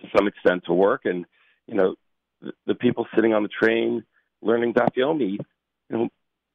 [0.00, 1.24] to some extent to work, and
[1.66, 1.94] you know,
[2.40, 4.04] the, the people sitting on the train
[4.40, 5.38] learning Daf Yomi, you
[5.90, 6.08] know,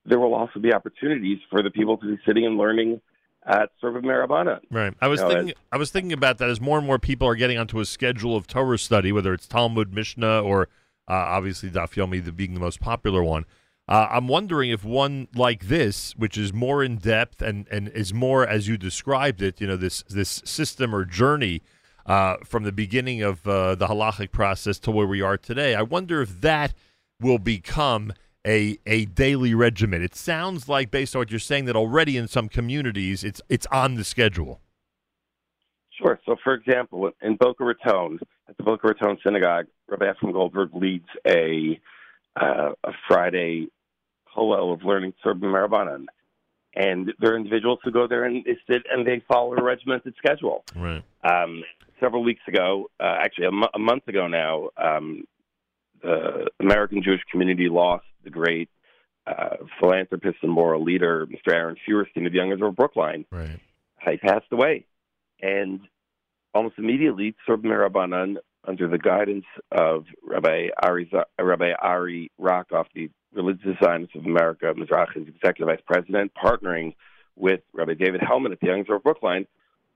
[0.06, 3.02] there will also be opportunities for the people to be sitting and learning
[3.46, 4.60] at Tzurba M'Rabanan.
[4.72, 4.94] Right.
[5.02, 5.56] I was You know, thinking.
[5.72, 8.36] I was thinking about that as more and more people are getting onto a schedule
[8.36, 10.70] of Torah study, whether it's Talmud, Mishnah, or
[11.08, 13.46] uh, obviously Daf Yomi, the being the most popular one.
[13.88, 18.14] Uh, I'm wondering if one like this, which is more in depth and, and is
[18.14, 21.62] more as you described it, you know, this this system or journey
[22.06, 25.76] uh, from the beginning of uh, the halachic process to where we are today.
[25.76, 26.74] I wonder if that
[27.20, 28.14] will become
[28.46, 30.02] a a daily regimen.
[30.04, 33.66] It sounds like, based on what you're saying, that already in some communities it's it's
[33.68, 34.60] on the schedule.
[35.98, 36.20] Sure.
[36.26, 41.08] So, for example, in Boca Raton, at the Boca Raton Synagogue, Rabbi Ephraim Goldberg leads
[41.28, 41.80] a
[42.36, 43.68] uh, a Friday
[44.34, 46.06] Hillel of learning Tzurba M'Rabanan.
[46.76, 50.16] And there are individuals who go there and they sit and they follow a regimented
[50.18, 50.64] schedule.
[50.76, 51.04] Right.
[51.24, 51.64] Um,
[52.00, 55.26] several weeks ago, uh, actually a month ago now, um,
[56.04, 58.70] the American Jewish community lost the great
[59.26, 61.54] uh, philanthropist and moral leader, Mr.
[61.54, 63.26] Aaron Feuerstein of Young Israel Brookline.
[63.32, 63.60] Right.
[64.06, 64.86] He passed away.
[65.42, 65.80] And
[66.54, 68.36] almost immediately, Tzurba M'Rabanan,
[68.68, 71.10] under the guidance of Rabbi Ari,
[71.40, 76.94] Rabbi Ari Rockoff, the Religious Zionists of America, Mizrachi's executive vice president, partnering
[77.36, 79.48] with Rabbi David Hellman at the Young Israel Brookline,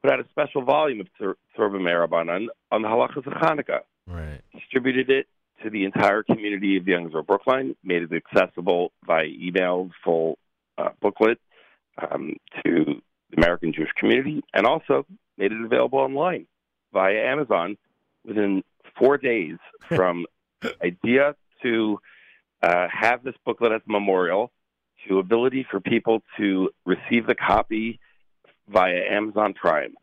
[0.02, 1.36] put out a special volume of Tzurba
[1.80, 4.42] M'Rabanan on the halachas of Hanukkah Right.
[4.54, 5.28] distributed it
[5.64, 10.38] to the entire community of the Young Israel Brookline, made it accessible via email, full
[10.78, 11.40] uh, booklet
[11.98, 15.06] um, to the American Jewish community, and also
[15.38, 16.48] made it available online
[16.94, 17.78] via Amazon
[18.26, 18.64] within
[18.98, 19.58] four days
[19.90, 20.26] from
[20.84, 22.00] idea to
[22.62, 24.52] uh, have this booklet as a memorial
[25.08, 28.00] to ability for people to receive the copy
[28.68, 29.94] via Amazon Prime.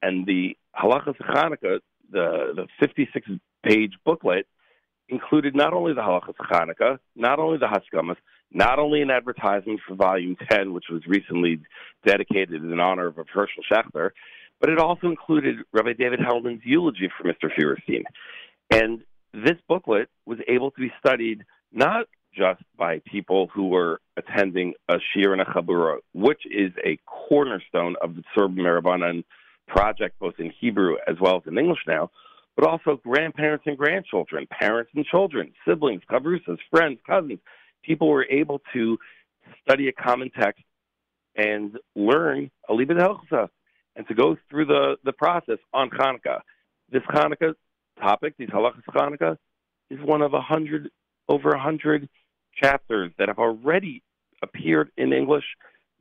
[0.00, 1.80] And the Halachas of Hanukkah,
[2.10, 3.28] the, the 56
[3.62, 4.46] page booklet,
[5.12, 8.16] included not only the Halachas of Hanukkah, not only the Haskamas,
[8.50, 11.60] not only an advertisement for Volume 10, which was recently
[12.06, 14.10] dedicated in honor of Herschel Schachter,
[14.60, 17.50] but it also included Rabbi David Hellman's eulogy for Mr.
[17.54, 18.04] Feuerstein.
[18.70, 19.02] And
[19.34, 24.94] this booklet was able to be studied not just by people who were attending a
[24.94, 29.24] shiur and a chabura, which is a cornerstone of the Tzurba M'Rabanan
[29.66, 32.10] project, both in Hebrew as well as in English now,
[32.56, 37.38] but also grandparents and grandchildren, parents and children, siblings, chavrusas, friends, cousins.
[37.82, 38.98] People were able to
[39.62, 40.62] study a common text
[41.34, 43.48] and learn a Libet Helchsa
[43.96, 46.40] and to go through the, the process on Hanukkah.
[46.90, 47.54] This Hanukkah
[48.00, 49.36] topic, these halachas Hanukkah,
[49.90, 50.90] is one of a hundred,
[51.28, 52.08] over a hundred
[52.62, 54.02] chapters that have already
[54.42, 55.44] appeared in English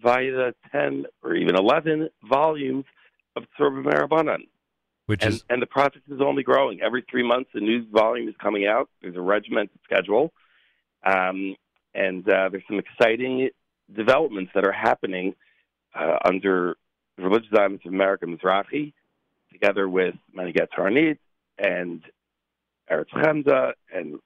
[0.02, 2.86] via the 10 or even 11 volumes
[3.36, 4.48] of Tzurba M'Rabanan.
[5.12, 6.80] Which and, is and the project is only growing.
[6.80, 8.88] Every three months, a new volume is coming out.
[9.02, 10.32] There's a regimented schedule.
[11.06, 11.58] Um,
[11.94, 13.50] and uh, there's some exciting
[13.94, 15.36] developments that are happening
[15.94, 16.78] uh, under
[17.18, 18.94] the Religious Zionists of America, Mizrachi,
[19.52, 21.18] together with Manhigut Toranit
[21.60, 22.02] and
[22.90, 24.18] Eretz Chemda and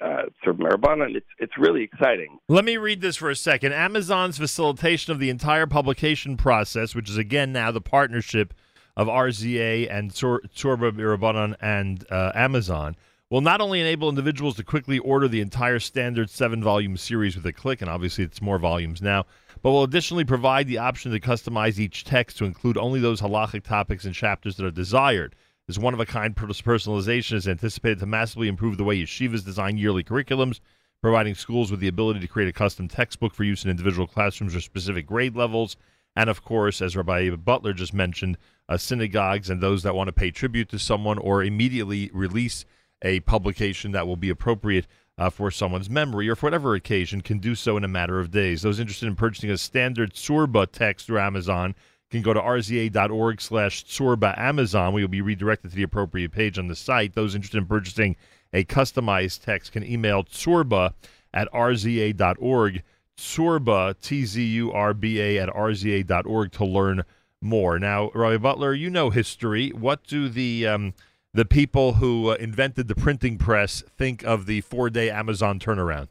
[0.00, 1.16] uh, Marabanan.
[1.16, 2.38] It's, it's really exciting.
[2.48, 3.74] Let me read this for a second.
[3.74, 8.54] Amazon's facilitation of the entire publication process, which is again now the partnership
[8.98, 12.96] of RZA and Tzurba M'Rabanan and uh, Amazon,
[13.30, 17.46] will not only enable individuals to quickly order the entire standard seven volume series with
[17.46, 19.24] a click, and obviously it's more volumes now,
[19.62, 23.62] but will additionally provide the option to customize each text to include only those halachic
[23.62, 25.36] topics and chapters that are desired.
[25.68, 29.76] This one of a kind personalization is anticipated to massively improve the way yeshivas design
[29.76, 30.58] yearly curriculums,
[31.02, 34.56] providing schools with the ability to create a custom textbook for use in individual classrooms
[34.56, 35.76] or specific grade levels.
[36.16, 38.38] And of course, as Rabbi Butler just mentioned,
[38.68, 42.64] uh, synagogues and those that want to pay tribute to someone or immediately release
[43.02, 47.38] a publication that will be appropriate uh, for someone's memory or for whatever occasion can
[47.38, 48.62] do so in a matter of days.
[48.62, 51.74] Those interested in purchasing a standard Tzurba text through Amazon
[52.10, 54.92] can go to rza.org slash Tzurba Amazon.
[54.92, 57.14] We will be redirected to the appropriate page on the site.
[57.14, 58.16] Those interested in purchasing
[58.52, 60.94] a customized text can email Tzurba
[61.34, 62.82] at rza.org.
[63.16, 67.04] Tzurba, T-Z-U-R-B-A at rza.org to learn
[67.40, 67.78] more.
[67.78, 69.70] Now, Rabbi Butler, you know history.
[69.70, 70.94] What do the um,
[71.32, 76.08] the people who uh, invented the printing press think of the four day Amazon turnaround?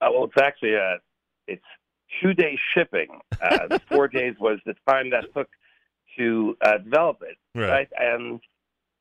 [0.00, 0.98] Uh, well, it's actually uh,
[1.46, 1.64] it's
[2.22, 3.08] two day shipping.
[3.40, 5.48] Uh, the four days was the time that took
[6.18, 7.88] to uh, develop it, Right.
[7.98, 8.40] And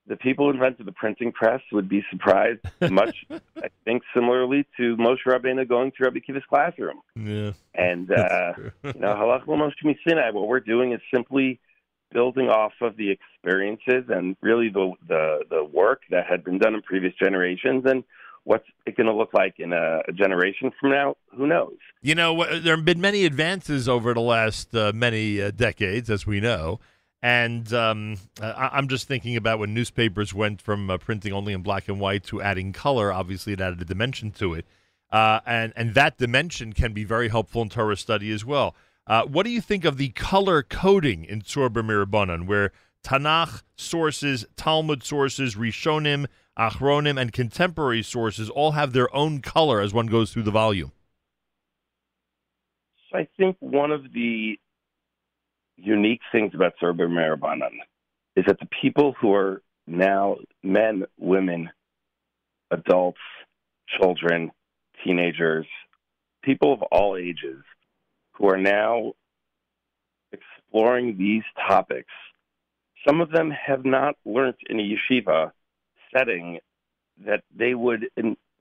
[0.08, 2.60] the people who invented the printing press would be surprised
[2.92, 7.02] much, I think, similarly to Moshe Rabbeinu going to Rabbi Kiva's classroom.
[7.16, 7.52] Yeah.
[7.74, 9.46] And uh, you know, halach
[10.08, 10.32] Sinai.
[10.32, 11.60] What we're doing is simply
[12.12, 16.76] building off of the experiences and really the the the work that had been done
[16.76, 18.04] in previous generations and
[18.44, 22.16] what's it going to look like in a, a generation from now who knows You
[22.16, 26.40] know, there have been many advances over the last uh, many uh, decades, as we
[26.40, 26.80] know.
[27.24, 31.62] And um, I- I'm just thinking about when newspapers went from uh, printing only in
[31.62, 33.14] black and white to adding color.
[33.14, 34.66] Obviously, it added a dimension to it,
[35.10, 38.76] uh, and and that dimension can be very helpful in Torah study as well.
[39.08, 42.74] Uh, what do you think of the color coding in Tzurba M'Rabanan, where
[43.06, 46.26] Tanakh sources, Talmud sources, Rishonim,
[46.60, 50.92] Achronim, and contemporary sources all have their own color as one goes through the volume?
[53.10, 54.58] So I think one of the
[55.78, 57.80] unique things about Tzurba M'Rabanan
[58.36, 61.70] is that the people who are now men, women,
[62.72, 63.20] adults,
[64.00, 64.52] children,
[65.04, 65.66] teenagers,
[66.44, 67.64] people of all ages
[68.34, 69.14] who are now
[70.32, 72.12] exploring these topics.
[73.08, 75.52] Some of them have not learned in a yeshiva
[76.16, 76.60] setting
[77.26, 78.08] that they would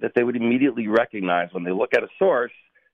[0.01, 2.53] that they would immediately recognize when they look at a source,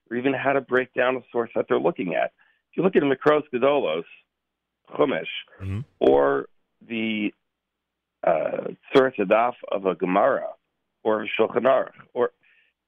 [0.09, 2.31] or even how to break down a source that they're looking at.
[2.79, 4.05] You look at Mikros Gedolos,
[4.95, 5.25] Chumash,
[5.99, 6.47] or
[6.87, 7.33] the
[8.25, 10.47] uh, Tzurat Hadaf of a Gemara
[11.03, 12.31] or a Shulchan Aruch, or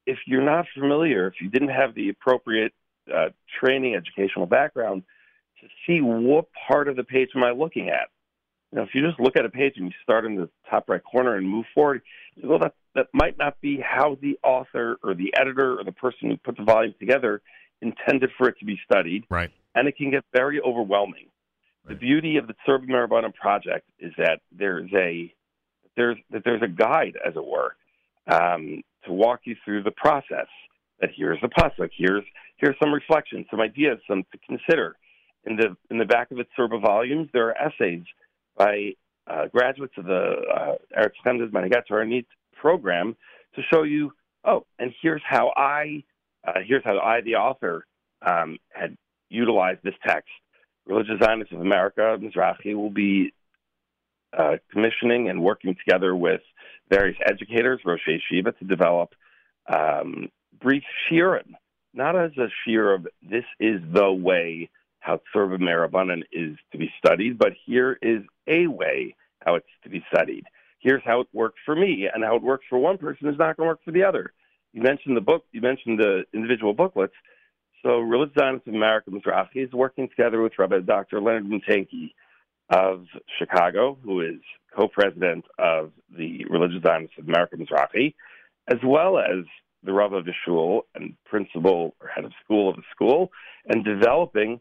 [0.05, 2.71] if you're not familiar, if you didn't have the appropriate
[3.13, 5.03] uh, training, educational background
[5.59, 8.07] to see what part of the page am I looking at.
[8.71, 10.87] You know, if you just look at a page and you start in the top
[10.87, 12.01] right corner and move forward,
[12.37, 15.91] you go, that that might not be how the author or the editor or the
[15.91, 17.41] person who put the volume together
[17.81, 19.25] intended for it to be studied.
[19.29, 19.51] Right.
[19.75, 21.27] And it can get very overwhelming.
[21.87, 25.33] The beauty of the Tzurba M'Rabanan project is that there's a
[25.97, 27.75] there's that there's a guide, as it were,
[28.27, 30.47] um, to walk you through the process.
[30.99, 32.23] That here's the pasuk, here's
[32.57, 34.95] here's some reflections, some ideas, some to consider.
[35.45, 38.03] In the in the back of its Tzurba volumes, there are essays
[38.55, 38.91] by
[39.27, 43.15] uh, graduates of the uh, Eretz Chemda's Manhigut Toranit program
[43.55, 44.11] to show you,
[44.45, 46.03] oh, and here's how I,
[46.47, 47.85] uh, here's how I, the author,
[48.25, 48.95] um, had
[49.31, 50.29] utilized this text.
[50.85, 53.33] Religious Zionists of America, Mizrachi, will be
[54.37, 56.41] uh, commissioning and working together with
[56.89, 59.13] various educators, Rosh Yeshiva, to develop
[59.71, 60.29] um,
[60.59, 61.53] brief shiurim,
[61.93, 64.69] not as a shiur of this is the way
[64.99, 69.89] how Tzurba M'Rabanan is to be studied, but here is a way how it's to
[69.89, 70.45] be studied.
[70.79, 73.57] Here's how it worked for me, and how it works for one person is not
[73.57, 74.33] going to work for the other.
[74.73, 77.13] You mentioned the book, you mentioned the individual booklets.
[77.83, 81.19] So, Religious Zionists of America, Mizrachi, is working together with Rabbi Dr.
[81.19, 82.13] Leonard Matanky
[82.69, 83.05] of
[83.39, 84.39] Chicago, who is
[84.75, 88.13] co-president of the Religious Zionists of America, Mizrachi,
[88.67, 89.45] as well as
[89.83, 93.31] the Rav of the shul and principal or head of school of the school,
[93.67, 94.59] and developing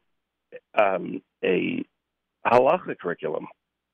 [0.74, 1.84] um, a
[2.46, 3.46] halacha curriculum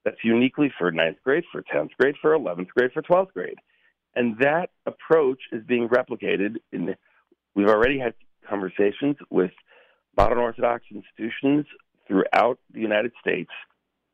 [0.04, 3.58] that's uniquely for ninth grade, for 10th grade, for 11th grade, for 12th grade.
[4.14, 6.94] And that approach is being replicated in,
[7.56, 8.14] we've already had
[8.48, 9.52] conversations with
[10.16, 11.66] modern Orthodox institutions
[12.06, 13.50] throughout the United States.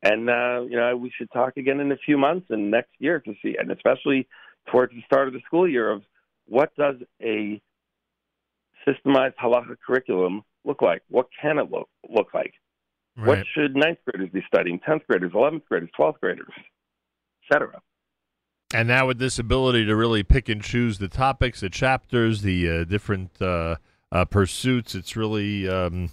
[0.01, 3.19] And, uh, you know, we should talk again in a few months and next year
[3.21, 4.27] to see, and especially
[4.69, 6.01] towards the start of the school year of
[6.45, 7.61] what does a
[8.85, 11.03] systemized halacha curriculum look like?
[11.09, 12.53] What can it look, look like?
[13.15, 17.79] What should ninth graders be studying, 10th graders, 11th graders, 12th graders, et cetera?
[18.73, 22.69] And now with this ability to really pick and choose the topics, the chapters, the
[22.69, 23.75] uh, different uh,
[24.13, 26.09] uh, pursuits, it's really um,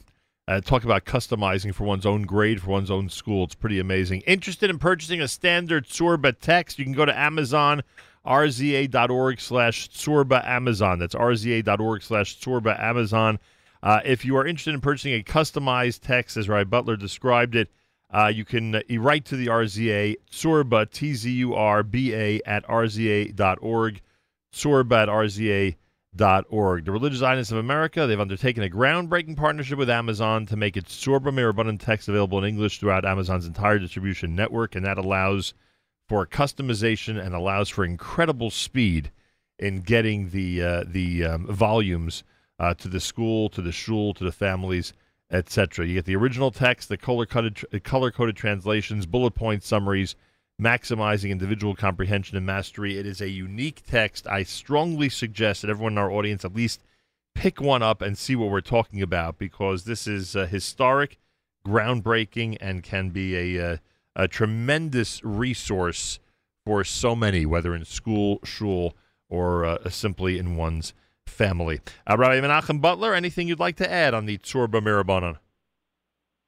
[0.48, 3.44] uh, talk about customizing for one's own grade for one's own school.
[3.44, 4.22] It's pretty amazing.
[4.22, 6.78] Interested in purchasing a standard Tzurba text?
[6.78, 7.82] You can go to Amazon.
[8.26, 10.98] rza.org slash Tzurba Amazon.
[10.98, 13.38] That's rza.org slash Tzurba Amazon.
[13.82, 17.70] Uh, if you are interested in purchasing a customized text, as Ray Butler described it,
[18.12, 22.40] uh, you can uh, write to the RZA, Tzurba, T Z U R B A,
[22.44, 24.00] at RZA.org,
[24.52, 25.08] Tzurba at
[26.16, 26.84] RZA.org.
[26.84, 30.94] The Religious Zionists of America, they've undertaken a groundbreaking partnership with Amazon to make its
[30.96, 35.54] Tzurba M'Rabanan text available in English throughout Amazon's entire distribution network, and that allows
[36.08, 39.10] for customization and allows for incredible speed
[39.58, 42.24] in getting the uh, the um, volumes
[42.58, 44.92] uh, to the school, to the shul, to the families,
[45.30, 45.86] etc.
[45.86, 50.16] You get the original text, the color coded color coded translations, bullet point summaries,
[50.60, 52.98] maximizing individual comprehension and mastery.
[52.98, 54.26] It is a unique text.
[54.26, 56.82] I strongly suggest that everyone in our audience at least
[57.34, 61.18] pick one up and see what we're talking about because this is uh, historic,
[61.66, 63.76] groundbreaking, and can be a uh,
[64.16, 66.18] a tremendous resource
[66.66, 68.94] for so many, whether in school, shul,
[69.28, 70.92] or uh, simply in one's
[71.26, 71.80] family.
[72.08, 75.38] Uh, Rabbi Menachem Butler, anything you'd like to add on the Tzurba M'Rabanan?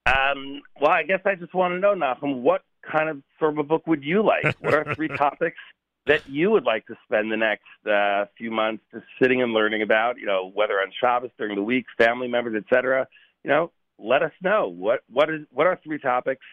[0.05, 3.59] Um, well, I guess I just want to know, Nachum, what kind of sort of
[3.59, 4.57] a book would you like?
[4.61, 5.59] What are three topics
[6.07, 9.83] that you would like to spend the next uh, few months just sitting and learning
[9.83, 10.19] about?
[10.19, 13.07] You know, whether on Shabbos during the week, family members, etc.
[13.45, 16.45] You know, let us know what what is what are three topics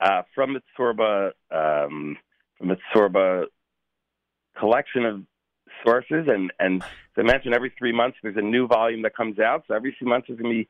[0.00, 2.16] uh, from the Tzurba um,
[2.58, 3.46] from its Tzurba
[4.58, 5.22] collection of
[5.84, 9.38] sources, and and as I mentioned, every three months there's a new volume that comes
[9.38, 9.64] out.
[9.68, 10.68] So every few months there's going to be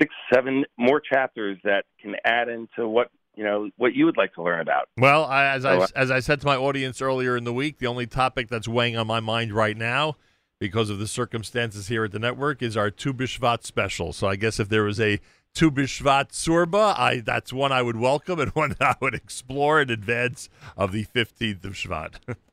[0.00, 4.34] six, seven more chapters that can add into what you know what you would like
[4.34, 4.88] to learn about.
[4.98, 7.52] Well, I, as I So, uh, as I said to my audience earlier in the
[7.52, 10.16] week, the only topic that's weighing on my mind right now,
[10.58, 14.12] because of the circumstances here at the network, is our Tu B'Shvat special.
[14.12, 15.20] So I guess if there was a
[15.54, 19.88] Tu B'Shvat Tzurba, I that's one I would welcome and one I would explore in
[19.88, 22.14] advance of the fifteenth of Shvat.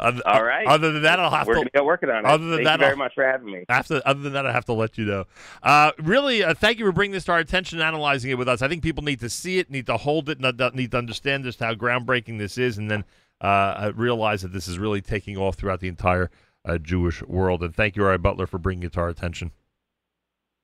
[0.00, 0.66] Other- All right.
[0.66, 2.28] Other than that, I'll have We're to get working on it.
[2.28, 3.64] Other than Thank that, you very I'll- much for having me.
[3.68, 5.24] After, other than that, I have to let you know.
[5.62, 8.48] Uh, really, uh, thank you for bringing this to our attention and analyzing it with
[8.48, 8.62] us.
[8.62, 10.98] I think people need to see it, need to hold it, need to, need to
[10.98, 13.04] understand just how groundbreaking this is, and then
[13.40, 16.30] uh, uh, realize that this is really taking off throughout the entire
[16.64, 17.62] uh, Jewish world.
[17.62, 19.50] And thank you, Rabbi Butler, for bringing it to our attention.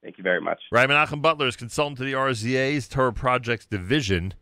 [0.03, 0.61] Thank you very much.
[0.71, 4.35] Rabbi Menachem Butler is consultant to the RZA's Torah Projects Division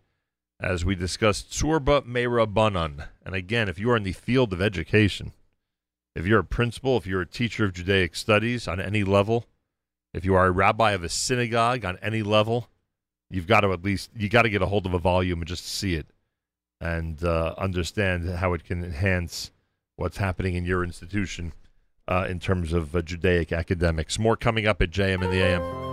[0.62, 3.08] as we discussed Tzurba M'Rabanan.
[3.26, 5.32] And again, if you are in the field of education,
[6.15, 9.47] if you're a principal, if you're a teacher of Judaic studies on any level,
[10.15, 12.68] if you are a rabbi of a synagogue on any level,
[13.28, 15.49] you've got to at least you got to get a hold of a volume and
[15.49, 16.07] just see it
[16.81, 19.50] and uh, understand how it can enhance
[19.97, 21.52] what's happening in your institution
[22.08, 24.18] uh, in terms of uh, Judaic academics.
[24.18, 25.92] More coming up at JM in the AM.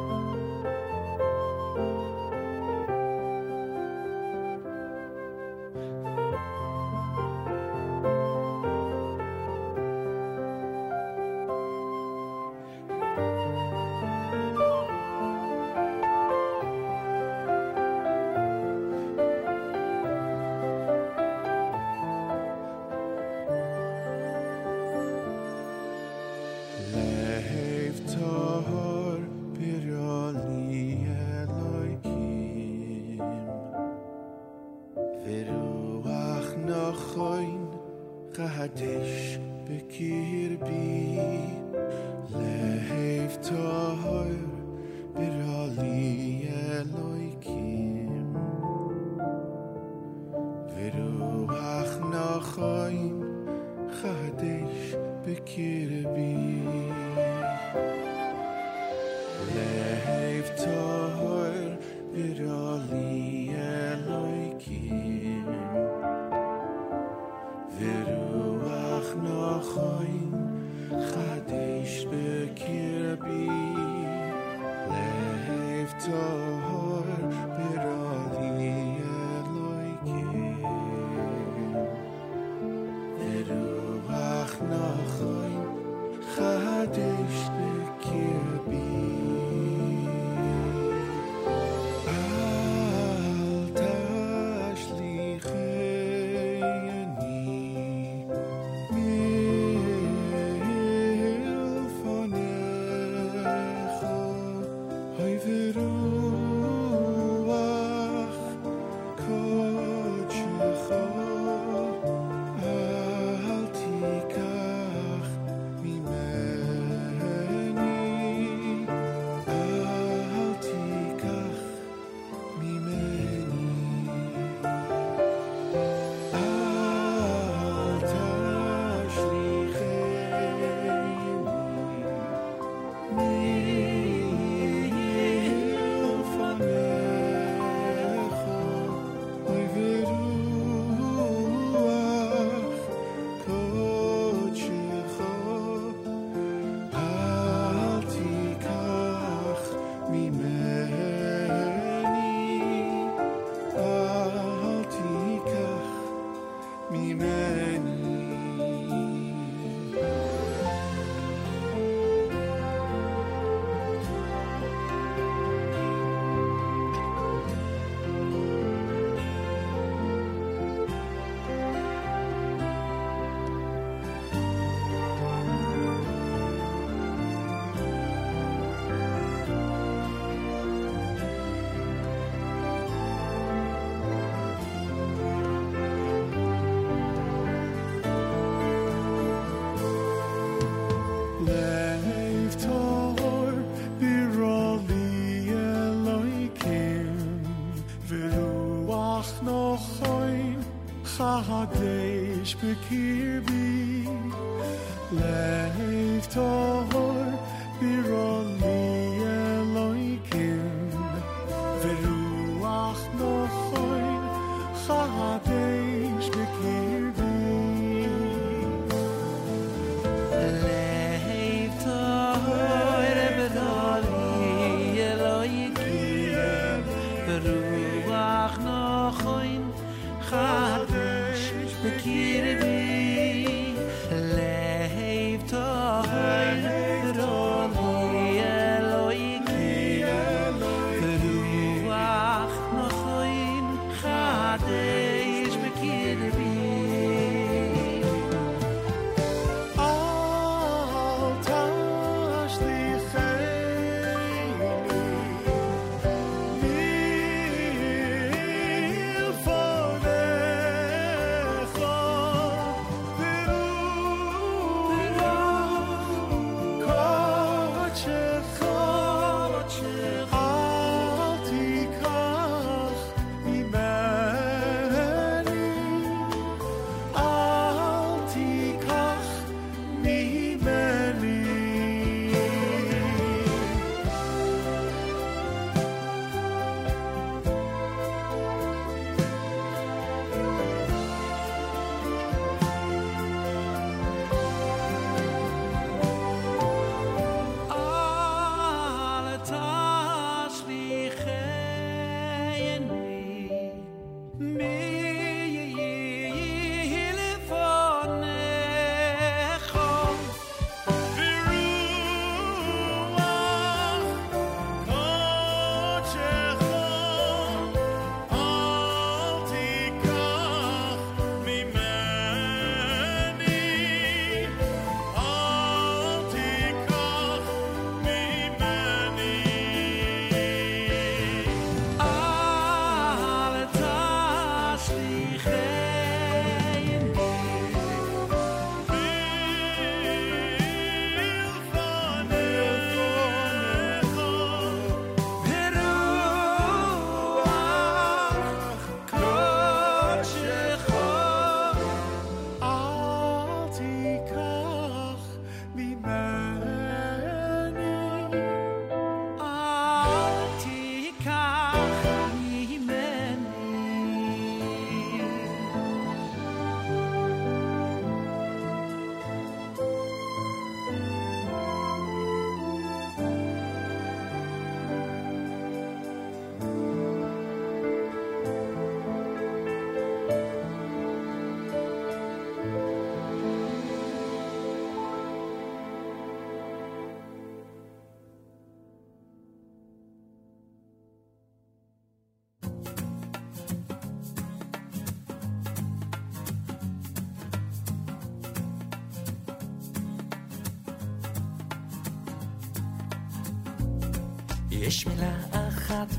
[404.89, 406.15] יש מילה אחת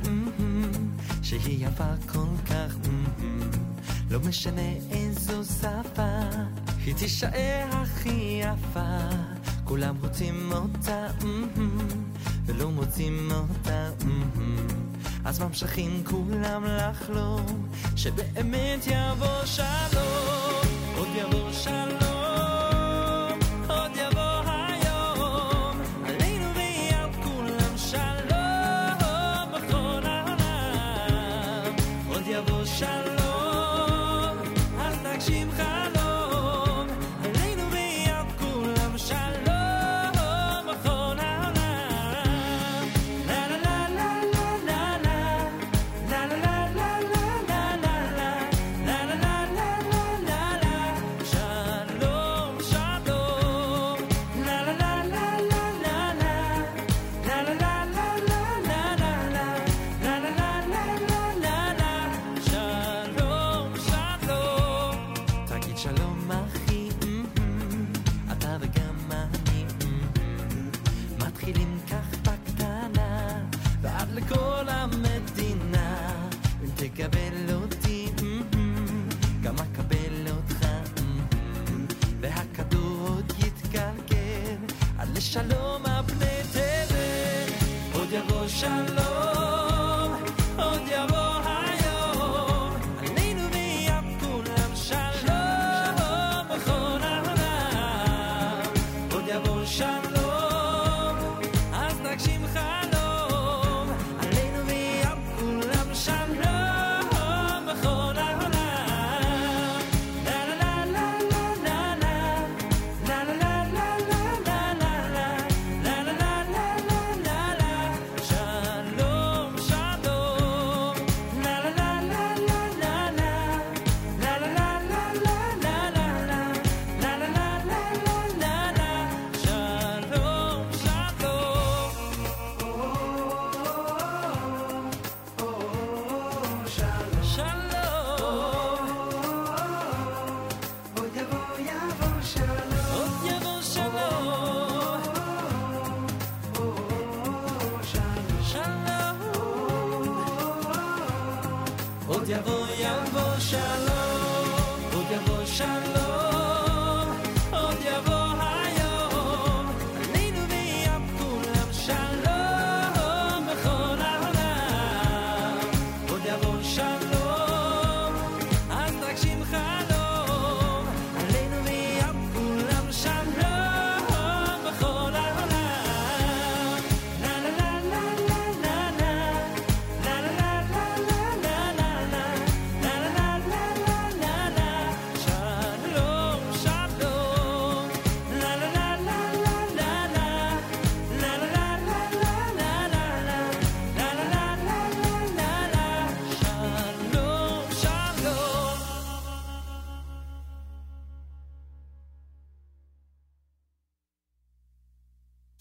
[1.22, 2.74] שהיא יפה כל כך,
[4.10, 6.20] לא משנה איזו שפה,
[6.84, 8.98] היא תישאר הכי יפה.
[9.64, 11.06] כולם רוצים אותה,
[12.46, 13.90] ולא מוצאים אותה,
[15.24, 19.79] אז ממשיכים כולם לחלום, שבאמת יבוא שם.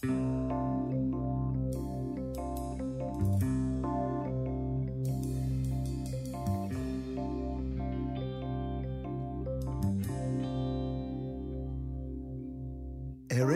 [0.03, 0.11] ערב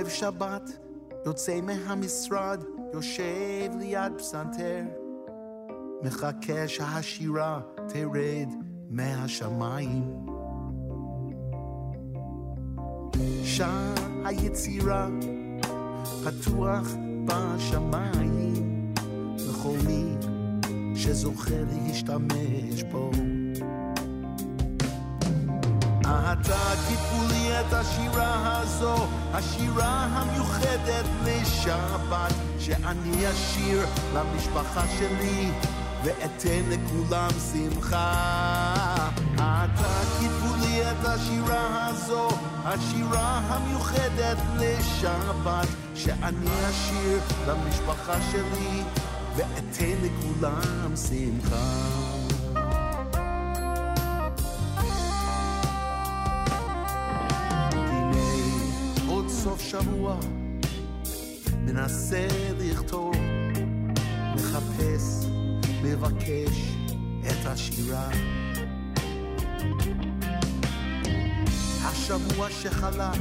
[0.09, 0.69] שבת,
[1.25, 2.63] יוצא מהמשרד,
[2.93, 4.81] יושב ליד פסנתר,
[6.01, 8.49] מחכה שהשירה תרד
[8.89, 10.25] מהשמיים.
[13.43, 13.93] שם
[14.25, 15.09] היצירה
[16.23, 16.87] פתוח
[17.25, 18.93] בשמיים
[19.37, 20.15] וכל מי
[20.95, 23.11] שזוכה להשתמש בו.
[26.01, 28.95] אתה תיתנו לי את השירה הזו,
[29.33, 33.85] השירה המיוחדת לשבת, שאני אשיר
[34.15, 35.51] למשפחה שלי,
[36.03, 38.13] ואתן לכולם שמחה.
[39.35, 42.27] אתה תיתנו לי את השירה הזו,
[42.65, 48.83] השירה המיוחדת לשבת, שאני אשיר למשפחה שלי,
[49.35, 52.03] ואתן לכולם שמחה.
[59.43, 60.17] סוף שבוע
[61.65, 62.27] מנסה
[62.59, 63.15] לכתוב,
[64.35, 65.25] מחפש,
[65.83, 66.75] מבקש
[67.21, 68.09] את השירה.
[72.03, 73.11] השבוע שחלה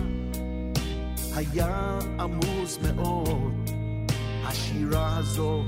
[1.34, 3.70] היה עמוס מאוד,
[4.44, 5.62] השירה הזו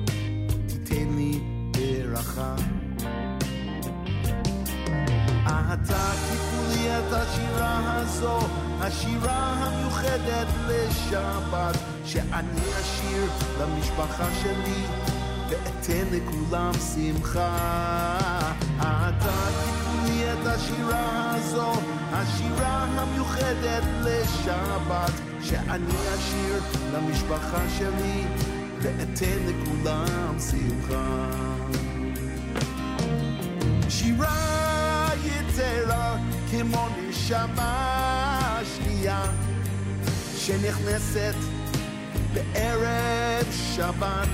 [0.67, 2.55] תיתן לי ברכה.
[5.47, 8.39] אתה תיתני את השירה הזו,
[8.81, 14.84] השירה המיוחדת לשבת, שאני אשיר למשפחה שלי,
[15.49, 17.59] ואתן לכולם שמחה.
[18.78, 21.73] אתה תיתני את השירה הזו,
[22.17, 25.12] השירה המיוחדת לשבת,
[25.43, 26.62] שאני אשיר
[26.94, 28.25] למשפחה שלי,
[28.83, 31.31] ואתן לכולם שמחה.
[33.89, 36.17] שירה יתרה
[36.51, 39.23] כמו נשמה שנייה
[40.36, 41.34] שנכנסת
[42.34, 44.28] בערב שבת.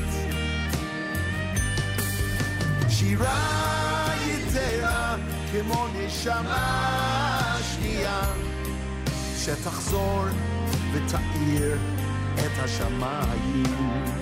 [2.89, 5.17] שירה יתרה
[5.52, 7.40] כמו נשמה
[7.81, 8.23] שנייה
[9.39, 10.25] שתחזור
[10.92, 11.78] ותאיר
[12.34, 14.19] את השמיים.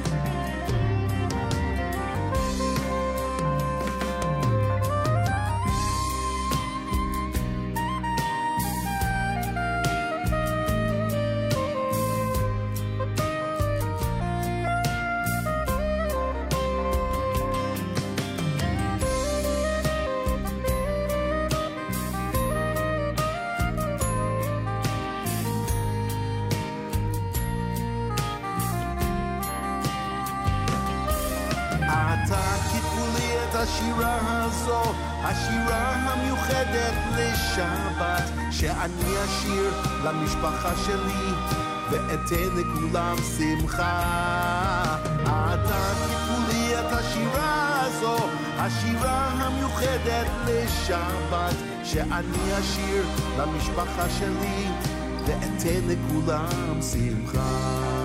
[42.30, 44.02] ואתן לכולם שמחה.
[45.22, 45.92] אתה
[46.48, 48.16] לי את השירה הזו,
[48.56, 53.04] השירה המיוחדת לשבת, שאני אשיר
[53.38, 54.68] למשפחה שלי,
[55.26, 57.97] ואתן לכולם שמחה.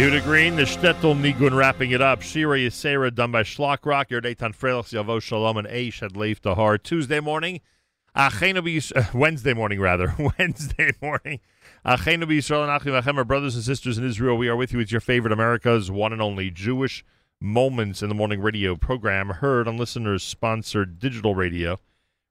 [0.00, 2.22] Yehuda Green, the Shtetl Nigun wrapping it up.
[2.22, 4.10] Shira Yisera done by Shlock Rock.
[4.10, 6.78] Your Dayton Freilach Yavo Shalom and Eish had Leif Tahar.
[6.78, 7.60] Tuesday morning.
[9.14, 10.14] Wednesday morning, rather.
[10.38, 11.40] Wednesday morning.
[11.84, 14.38] Achenu B'Yisrael and Achim our brothers and sisters in Israel.
[14.38, 17.04] We are with you It's your favorite America's one and only Jewish
[17.38, 21.78] Moments in the Morning radio program, heard on listeners sponsored digital radio.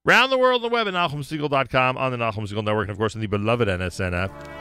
[0.04, 2.98] Round the world on the web at NachumSegal.com, on the Nachum Segal Network, and of
[2.98, 4.59] course on the beloved NSN app.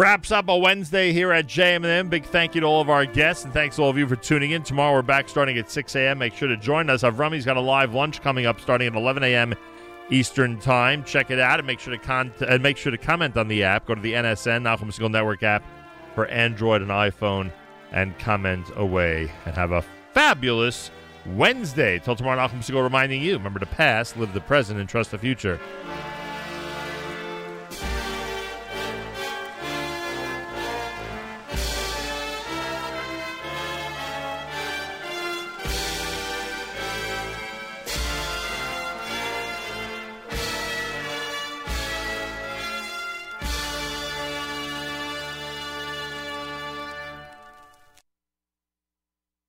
[0.00, 2.08] Wraps up a Wednesday here at JM&M.
[2.08, 4.16] Big thank you to all of our guests, and thanks to all of you for
[4.16, 4.62] tuning in.
[4.62, 6.16] Tomorrow we're back starting at 6 a.m.
[6.16, 7.02] Make sure to join us.
[7.02, 9.54] Avrami's got a live lunch coming up starting at 11 a.m.
[10.08, 11.04] Eastern Time.
[11.04, 13.62] Check it out and make sure to con- and make sure to comment on the
[13.62, 13.84] app.
[13.84, 15.62] Go to the NSN Nachum Segal Network app
[16.14, 17.52] for Android and iPhone
[17.92, 19.30] and comment away.
[19.44, 20.90] And have a fabulous
[21.26, 21.98] Wednesday.
[21.98, 25.18] Till tomorrow, Nachum Segal reminding you: remember to pass, live the present, and trust the
[25.18, 25.60] future.